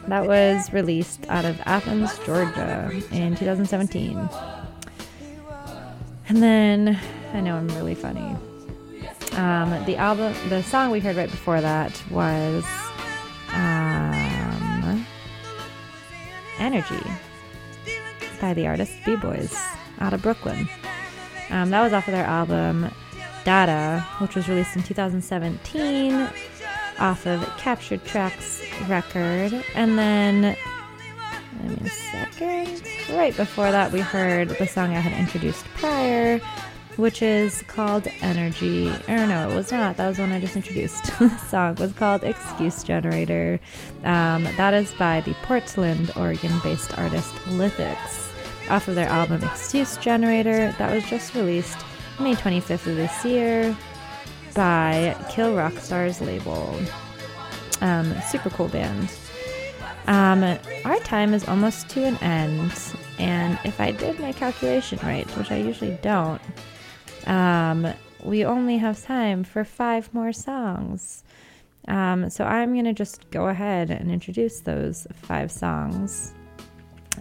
That 0.08 0.26
was 0.26 0.72
released 0.72 1.26
out 1.30 1.46
of 1.46 1.60
Athens, 1.66 2.18
Georgia 2.20 2.92
in 3.12 3.36
2017. 3.36 4.30
And 6.30 6.44
then, 6.44 7.00
I 7.34 7.42
know 7.42 7.56
I'm 7.56 7.68
really 7.70 7.96
funny. 7.96 8.36
Um, 9.34 9.86
the 9.86 9.96
album, 9.98 10.34
the 10.50 10.64
song 10.64 10.92
we 10.92 11.00
heard 11.00 11.16
right 11.16 11.30
before 11.30 11.62
that 11.62 12.04
was 12.10 12.64
um, 13.54 15.06
Energy 16.60 17.04
by 18.42 18.54
the 18.54 18.68
artist 18.68 18.94
B 19.06 19.16
Boys 19.16 19.56
out 20.00 20.14
of 20.14 20.22
Brooklyn. 20.22 20.68
Um, 21.50 21.70
that 21.70 21.82
was 21.82 21.94
off 21.94 22.08
of 22.08 22.14
their 22.14 22.26
album 22.26 22.90
Dada, 23.44 24.02
which 24.20 24.36
was 24.36 24.50
released 24.50 24.76
in 24.76 24.84
2017 24.84 26.30
off 27.00 27.26
of 27.26 27.42
Captured 27.58 28.04
Tracks 28.06 28.64
record. 28.88 29.54
And 29.76 29.98
then, 29.98 30.56
give 31.62 31.82
me 31.82 31.88
a 31.88 31.90
second. 31.90 32.84
Right 33.10 33.36
before 33.36 33.72
that, 33.72 33.92
we 33.92 34.00
heard 34.00 34.50
the 34.50 34.68
song 34.68 34.96
I 34.96 35.00
had 35.00 35.18
introduced 35.18 35.66
prior, 35.76 36.40
which 36.98 37.22
is 37.22 37.64
called 37.64 38.08
Energy. 38.22 38.90
Or 39.08 39.28
no, 39.28 39.50
it 39.50 39.56
was 39.56 39.72
not. 39.72 39.98
That 39.98 40.08
was 40.08 40.20
one 40.20 40.32
I 40.32 40.40
just 40.40 40.56
introduced. 40.56 41.06
the 41.20 41.38
song 41.38 41.76
was 41.76 41.94
called 41.94 42.24
Excuse 42.24 42.84
Generator. 42.84 43.60
Um, 44.04 44.44
that 44.58 44.74
is 44.74 44.94
by 44.96 45.22
the 45.22 45.34
Portland, 45.44 46.12
Oregon 46.16 46.60
based 46.64 46.98
artist 46.98 47.34
Lithics 47.46 48.24
off 48.70 48.88
of 48.88 48.96
their 48.96 49.08
album 49.08 49.44
Excuse 49.44 49.98
Generator 49.98 50.76
that 50.78 50.94
was 50.94 51.04
just 51.06 51.34
released 51.36 51.78
May 52.20 52.34
25th 52.36 52.88
of 52.88 52.96
this 52.96 53.24
year 53.24 53.78
by 54.58 55.16
Kill 55.30 55.56
Rock 55.56 55.78
Stars 55.78 56.20
label. 56.20 56.76
Um, 57.82 58.12
super 58.28 58.50
cool 58.50 58.68
band. 58.68 59.08
Um, 60.08 60.44
our 60.84 61.00
time 61.02 61.36
is 61.36 61.48
almost 61.48 61.90
to 61.90 62.04
an 62.04 62.18
end, 62.24 62.74
and 63.20 63.60
if 63.64 63.80
I 63.80 63.92
did 63.92 64.20
my 64.20 64.32
calculation 64.32 64.98
right, 65.04 65.30
which 65.38 65.52
I 65.52 65.58
usually 65.58 66.00
don't, 66.02 66.42
um, 67.28 67.94
we 68.24 68.46
only 68.46 68.80
have 68.80 69.00
time 69.04 69.44
for 69.44 69.64
five 69.64 70.12
more 70.12 70.34
songs. 70.34 71.24
Um, 71.88 72.28
so 72.32 72.44
I'm 72.44 72.74
going 72.74 72.86
to 72.86 72.94
just 72.94 73.30
go 73.30 73.50
ahead 73.50 73.92
and 73.92 74.10
introduce 74.10 74.62
those 74.62 75.06
five 75.14 75.52
songs 75.52 76.34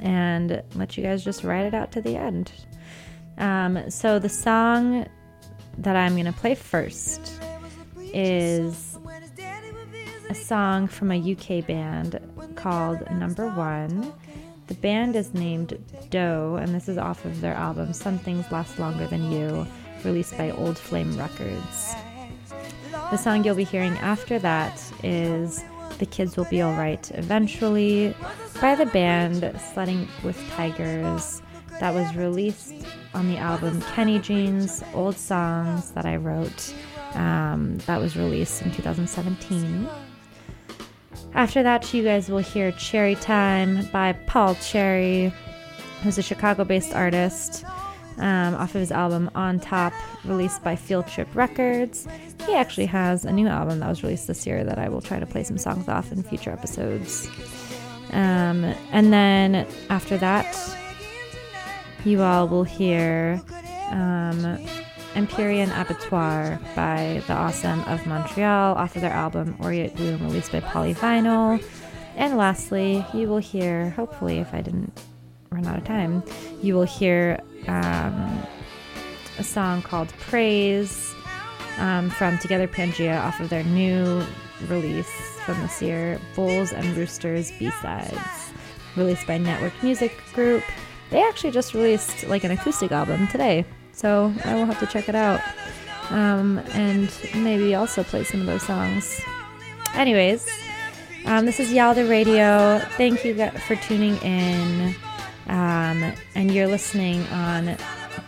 and 0.00 0.62
let 0.74 0.96
you 0.96 1.02
guys 1.02 1.22
just 1.22 1.44
write 1.44 1.66
it 1.66 1.74
out 1.74 1.92
to 1.92 2.00
the 2.00 2.16
end. 2.16 2.50
Um, 3.36 3.90
so 3.90 4.18
the 4.18 4.30
song 4.30 5.06
that 5.78 5.96
I'm 5.96 6.12
going 6.14 6.26
to 6.26 6.32
play 6.32 6.54
first 6.54 7.40
is 8.12 8.98
a 10.28 10.34
song 10.34 10.86
from 10.86 11.12
a 11.12 11.32
UK 11.32 11.66
band 11.66 12.18
called 12.56 13.08
Number 13.10 13.48
One. 13.50 14.12
The 14.66 14.74
band 14.74 15.14
is 15.14 15.32
named 15.34 15.78
Doe, 16.10 16.56
and 16.60 16.74
this 16.74 16.88
is 16.88 16.98
off 16.98 17.24
of 17.24 17.40
their 17.40 17.54
album 17.54 17.92
Some 17.92 18.18
Things 18.18 18.50
Last 18.50 18.78
Longer 18.78 19.06
Than 19.06 19.30
You, 19.30 19.66
released 20.04 20.36
by 20.36 20.50
Old 20.50 20.76
Flame 20.78 21.16
Records. 21.16 21.94
The 23.10 23.16
song 23.16 23.44
you'll 23.44 23.54
be 23.54 23.64
hearing 23.64 23.96
after 23.98 24.38
that 24.40 24.82
is 25.04 25.62
The 25.98 26.06
Kids 26.06 26.36
Will 26.36 26.46
Be 26.46 26.62
Alright 26.62 27.12
Eventually 27.12 28.14
by 28.60 28.74
the 28.74 28.86
band 28.86 29.54
Sledding 29.72 30.08
with 30.24 30.36
Tigers, 30.50 31.42
that 31.80 31.94
was 31.94 32.14
released 32.16 32.74
on 33.14 33.28
the 33.28 33.36
album 33.36 33.80
Kenny 33.82 34.18
Jeans 34.18 34.82
Old 34.94 35.16
Songs 35.16 35.90
that 35.92 36.06
I 36.06 36.16
wrote. 36.16 36.74
Um, 37.14 37.78
that 37.86 38.00
was 38.00 38.16
released 38.16 38.62
in 38.62 38.70
2017. 38.72 39.88
After 41.34 41.62
that, 41.62 41.92
you 41.92 42.02
guys 42.02 42.28
will 42.28 42.38
hear 42.38 42.72
Cherry 42.72 43.14
Time 43.14 43.86
by 43.92 44.12
Paul 44.26 44.54
Cherry, 44.56 45.32
who's 46.02 46.18
a 46.18 46.22
Chicago 46.22 46.64
based 46.64 46.94
artist, 46.94 47.64
um, 48.18 48.54
off 48.54 48.74
of 48.74 48.80
his 48.80 48.90
album 48.90 49.30
On 49.34 49.60
Top, 49.60 49.92
released 50.24 50.62
by 50.62 50.76
Field 50.76 51.06
Trip 51.06 51.28
Records. 51.34 52.06
He 52.46 52.54
actually 52.54 52.86
has 52.86 53.24
a 53.24 53.32
new 53.32 53.48
album 53.48 53.80
that 53.80 53.88
was 53.88 54.02
released 54.02 54.26
this 54.26 54.46
year 54.46 54.64
that 54.64 54.78
I 54.78 54.88
will 54.88 55.02
try 55.02 55.18
to 55.18 55.26
play 55.26 55.44
some 55.44 55.58
songs 55.58 55.88
off 55.88 56.12
in 56.12 56.22
future 56.22 56.50
episodes. 56.50 57.28
Um, 58.12 58.64
and 58.92 59.12
then 59.12 59.66
after 59.90 60.16
that, 60.18 60.54
you 62.06 62.22
all 62.22 62.46
will 62.46 62.62
hear 62.62 63.42
um, 63.90 64.58
Empyrean 65.16 65.70
Abattoir 65.72 66.60
by 66.76 67.20
the 67.26 67.32
Awesome 67.32 67.82
of 67.84 68.06
Montreal 68.06 68.76
off 68.76 68.94
of 68.94 69.02
their 69.02 69.12
album 69.12 69.56
Aureate 69.58 69.96
Gloom, 69.96 70.22
released 70.22 70.52
by 70.52 70.60
Polyvinyl. 70.60 71.62
And 72.14 72.36
lastly, 72.36 73.04
you 73.12 73.26
will 73.28 73.38
hear, 73.38 73.90
hopefully, 73.90 74.38
if 74.38 74.54
I 74.54 74.60
didn't 74.60 75.02
run 75.50 75.66
out 75.66 75.78
of 75.78 75.84
time, 75.84 76.22
you 76.62 76.76
will 76.76 76.84
hear 76.84 77.40
um, 77.66 78.46
a 79.38 79.42
song 79.42 79.82
called 79.82 80.08
Praise 80.20 81.12
um, 81.78 82.08
from 82.10 82.38
Together 82.38 82.68
Pangea 82.68 83.20
off 83.20 83.40
of 83.40 83.50
their 83.50 83.64
new 83.64 84.24
release 84.68 85.10
from 85.44 85.60
this 85.60 85.82
year, 85.82 86.20
Bulls 86.36 86.72
and 86.72 86.96
Roosters 86.96 87.50
B-Sides, 87.58 88.52
released 88.94 89.26
by 89.26 89.38
Network 89.38 89.72
Music 89.82 90.16
Group. 90.32 90.62
They 91.10 91.22
actually 91.22 91.52
just 91.52 91.74
released 91.74 92.26
like 92.26 92.44
an 92.44 92.50
acoustic 92.50 92.92
album 92.92 93.28
today, 93.28 93.64
so 93.92 94.32
I 94.44 94.54
will 94.54 94.66
have 94.66 94.80
to 94.80 94.86
check 94.86 95.08
it 95.08 95.14
out. 95.14 95.40
Um, 96.10 96.58
and 96.72 97.12
maybe 97.34 97.74
also 97.74 98.04
play 98.04 98.24
some 98.24 98.40
of 98.40 98.46
those 98.46 98.62
songs. 98.62 99.20
Anyways, 99.94 100.48
um, 101.24 101.46
this 101.46 101.58
is 101.58 101.72
Yalda 101.72 102.08
Radio. 102.08 102.78
Thank 102.96 103.24
you 103.24 103.50
for 103.66 103.76
tuning 103.76 104.16
in. 104.18 104.94
Um, 105.48 106.12
and 106.34 106.50
you're 106.52 106.66
listening 106.66 107.22
on 107.28 107.76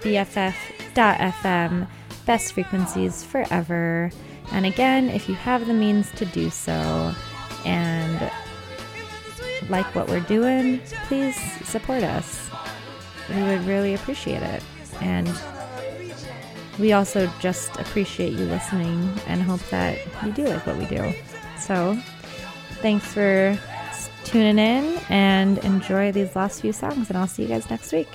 BFF.FM, 0.02 1.88
best 2.26 2.52
frequencies 2.52 3.24
forever. 3.24 4.10
And 4.52 4.66
again, 4.66 5.08
if 5.10 5.28
you 5.28 5.34
have 5.34 5.66
the 5.66 5.74
means 5.74 6.10
to 6.12 6.24
do 6.26 6.50
so 6.50 7.12
and 7.64 8.30
like 9.68 9.94
what 9.94 10.08
we're 10.08 10.20
doing, 10.20 10.80
please 11.06 11.36
support 11.64 12.02
us. 12.02 12.47
We 13.34 13.42
would 13.42 13.64
really 13.66 13.94
appreciate 13.94 14.42
it. 14.42 14.62
And 15.00 15.30
we 16.78 16.92
also 16.92 17.30
just 17.40 17.76
appreciate 17.78 18.32
you 18.32 18.44
listening 18.44 19.12
and 19.26 19.42
hope 19.42 19.60
that 19.70 19.98
you 20.24 20.32
do 20.32 20.44
like 20.44 20.66
what 20.66 20.76
we 20.76 20.86
do. 20.86 21.12
So, 21.58 21.98
thanks 22.80 23.12
for 23.12 23.58
tuning 24.24 24.58
in 24.58 25.00
and 25.08 25.58
enjoy 25.58 26.12
these 26.12 26.36
last 26.36 26.60
few 26.60 26.72
songs, 26.72 27.08
and 27.08 27.16
I'll 27.16 27.26
see 27.26 27.42
you 27.42 27.48
guys 27.48 27.68
next 27.70 27.92
week. 27.92 28.08